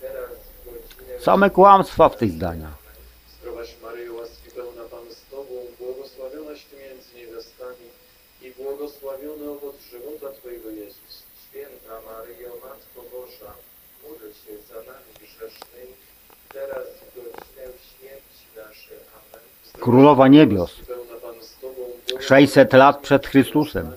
[0.01, 2.75] teraz i w godzinę Same kłamstwa w tych zdaniach.
[3.39, 7.87] Zdrowaś Maryjo, łaski pełna Pan z Tobą, błogosławionaś Ty między niewiastami
[8.43, 11.23] i błogosławiony owoc żywota Twojego Jezus.
[11.49, 13.53] Święta Maryjo, Matko Boża,
[14.03, 15.95] módl się za nami grzesznymi,
[16.53, 18.97] teraz i w godzinę śmierci naszej.
[19.17, 19.43] Amen.
[19.65, 20.71] Zdrowaś Królowa niebios.
[20.71, 21.83] łaski pełna Pan z Tobą,
[22.21, 23.93] 600 lat przed Chrystusem.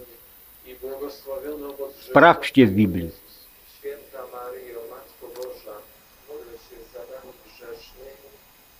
[2.09, 3.05] Sprawdźcie w Biblii.
[3.05, 3.47] Jezus.
[3.79, 5.77] Święta Maryjo, Matko Boża,
[6.29, 8.29] módl się za nami grzesznymi,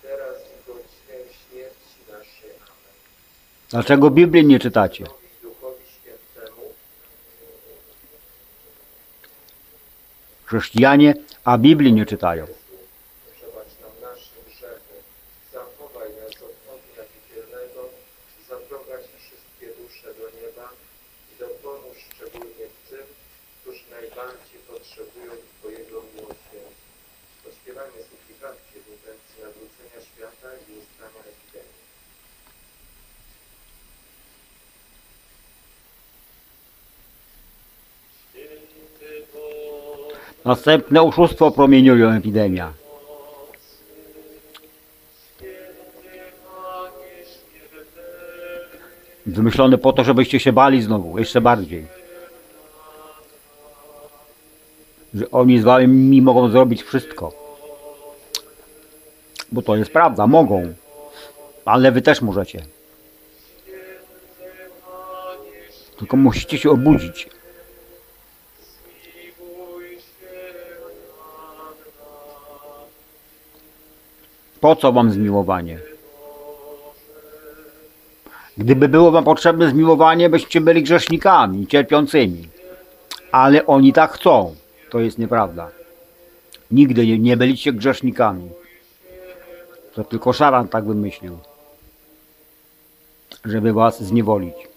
[0.02, 2.50] teraz i w godzinę śmierci naszej.
[2.50, 2.96] Amen.
[3.70, 5.04] Dlaczego Biblii nie czytacie?
[10.44, 11.14] Chrześcijanie,
[11.44, 12.44] a Biblii nie czytają.
[13.34, 14.96] przebacz nam nasze grzechy,
[15.52, 17.80] zachowaj nas od ognia piekielnego,
[18.48, 20.66] zaprowadź wszystkie dusze do nieba
[21.30, 23.06] i dopomóż szczególnie tym,
[23.60, 26.86] którzy najbardziej potrzebują Twojego miłosierdzia.
[27.44, 31.78] Pośpiewajmy suplikację w intencji nawrócenia świata i ustania epidemii.
[40.44, 42.72] Następne oszustwo promieniują epidemia.
[49.26, 51.86] Wymyślone po to, żebyście się bali znowu, jeszcze bardziej.
[55.14, 57.32] Że oni z wami mogą zrobić wszystko.
[59.52, 60.74] Bo to jest prawda, mogą.
[61.64, 62.62] Ale wy też możecie.
[65.98, 67.37] Tylko musicie się obudzić.
[74.60, 75.78] Po co wam zmiłowanie?
[78.58, 82.48] Gdyby było wam potrzebne zmiłowanie, byście byli grzesznikami, cierpiącymi.
[83.32, 84.54] Ale oni tak chcą.
[84.90, 85.70] To jest nieprawda.
[86.70, 88.50] Nigdy nie, nie byliście grzesznikami.
[89.94, 91.38] To tylko szaran tak wymyślił.
[93.44, 94.67] Żeby was zniewolić.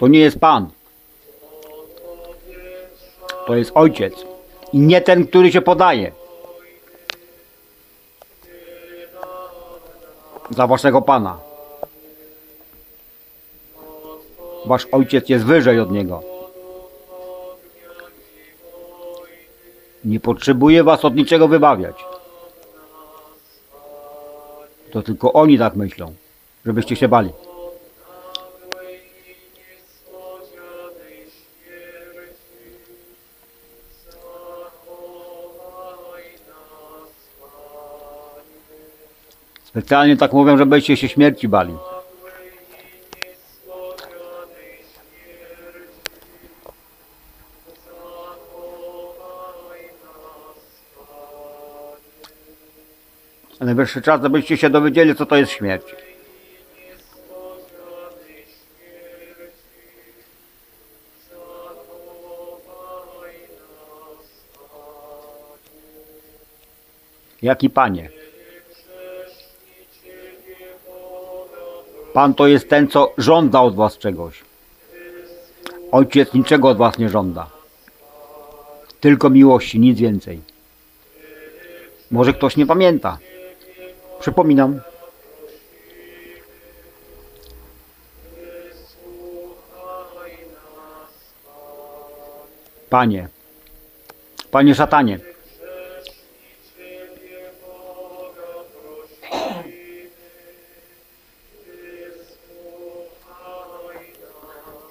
[0.00, 0.70] To nie jest Pan.
[3.46, 4.14] To jest Ojciec.
[4.72, 6.12] I nie ten, który się podaje.
[10.50, 11.38] za waszego pana.
[14.66, 16.22] Wasz ojciec jest wyżej od niego.
[20.04, 22.04] Nie potrzebuje was od niczego wybawiać.
[24.92, 26.14] To tylko oni tak myślą,
[26.66, 27.30] żebyście się bali.
[39.70, 41.74] Specjalnie tak mówią, żebyście się śmierci bali.
[53.60, 55.84] Najwyższy czas, żebyście się dowiedzieli, co to jest śmierć.
[67.42, 68.19] Jaki panie?
[72.12, 74.44] Pan to jest ten, co żąda od was czegoś.
[75.92, 77.50] Ojciec niczego od was nie żąda.
[79.00, 80.40] Tylko miłości, nic więcej.
[82.10, 83.18] Może ktoś nie pamięta.
[84.20, 84.80] Przypominam.
[92.90, 93.28] Panie,
[94.50, 95.18] panie szatanie,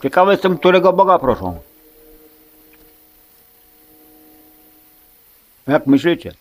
[0.03, 1.59] ciekawy jestem, którego Boga proszą.
[5.67, 6.33] Jak myślicie?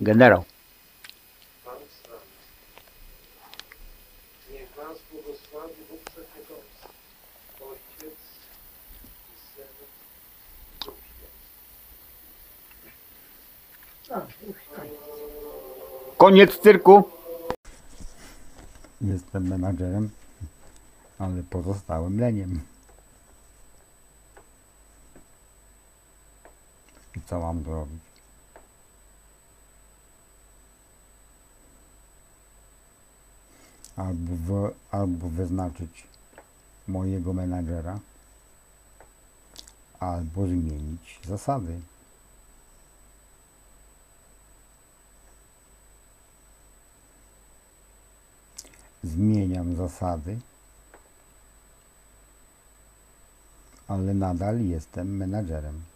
[0.00, 0.44] Generał.
[1.64, 2.20] Pan z nami.
[4.52, 6.88] Niech Was błogosławi Bóg Wszechmogący,
[7.60, 8.18] Ojciec
[9.28, 9.72] i Syn
[10.74, 11.40] i Duch Święty.
[16.20, 17.02] Koniec cyrku.
[19.00, 20.10] Jestem menadżerem,
[21.18, 22.60] ale pozostałem leniem.
[27.16, 28.00] I co mam zrobić?
[33.96, 36.06] Albo, w, albo wyznaczyć
[36.88, 37.98] mojego menadżera,
[40.00, 41.80] albo zmienić zasady.
[49.02, 50.38] Zmieniam zasady,
[53.88, 55.89] ale nadal jestem menadżerem.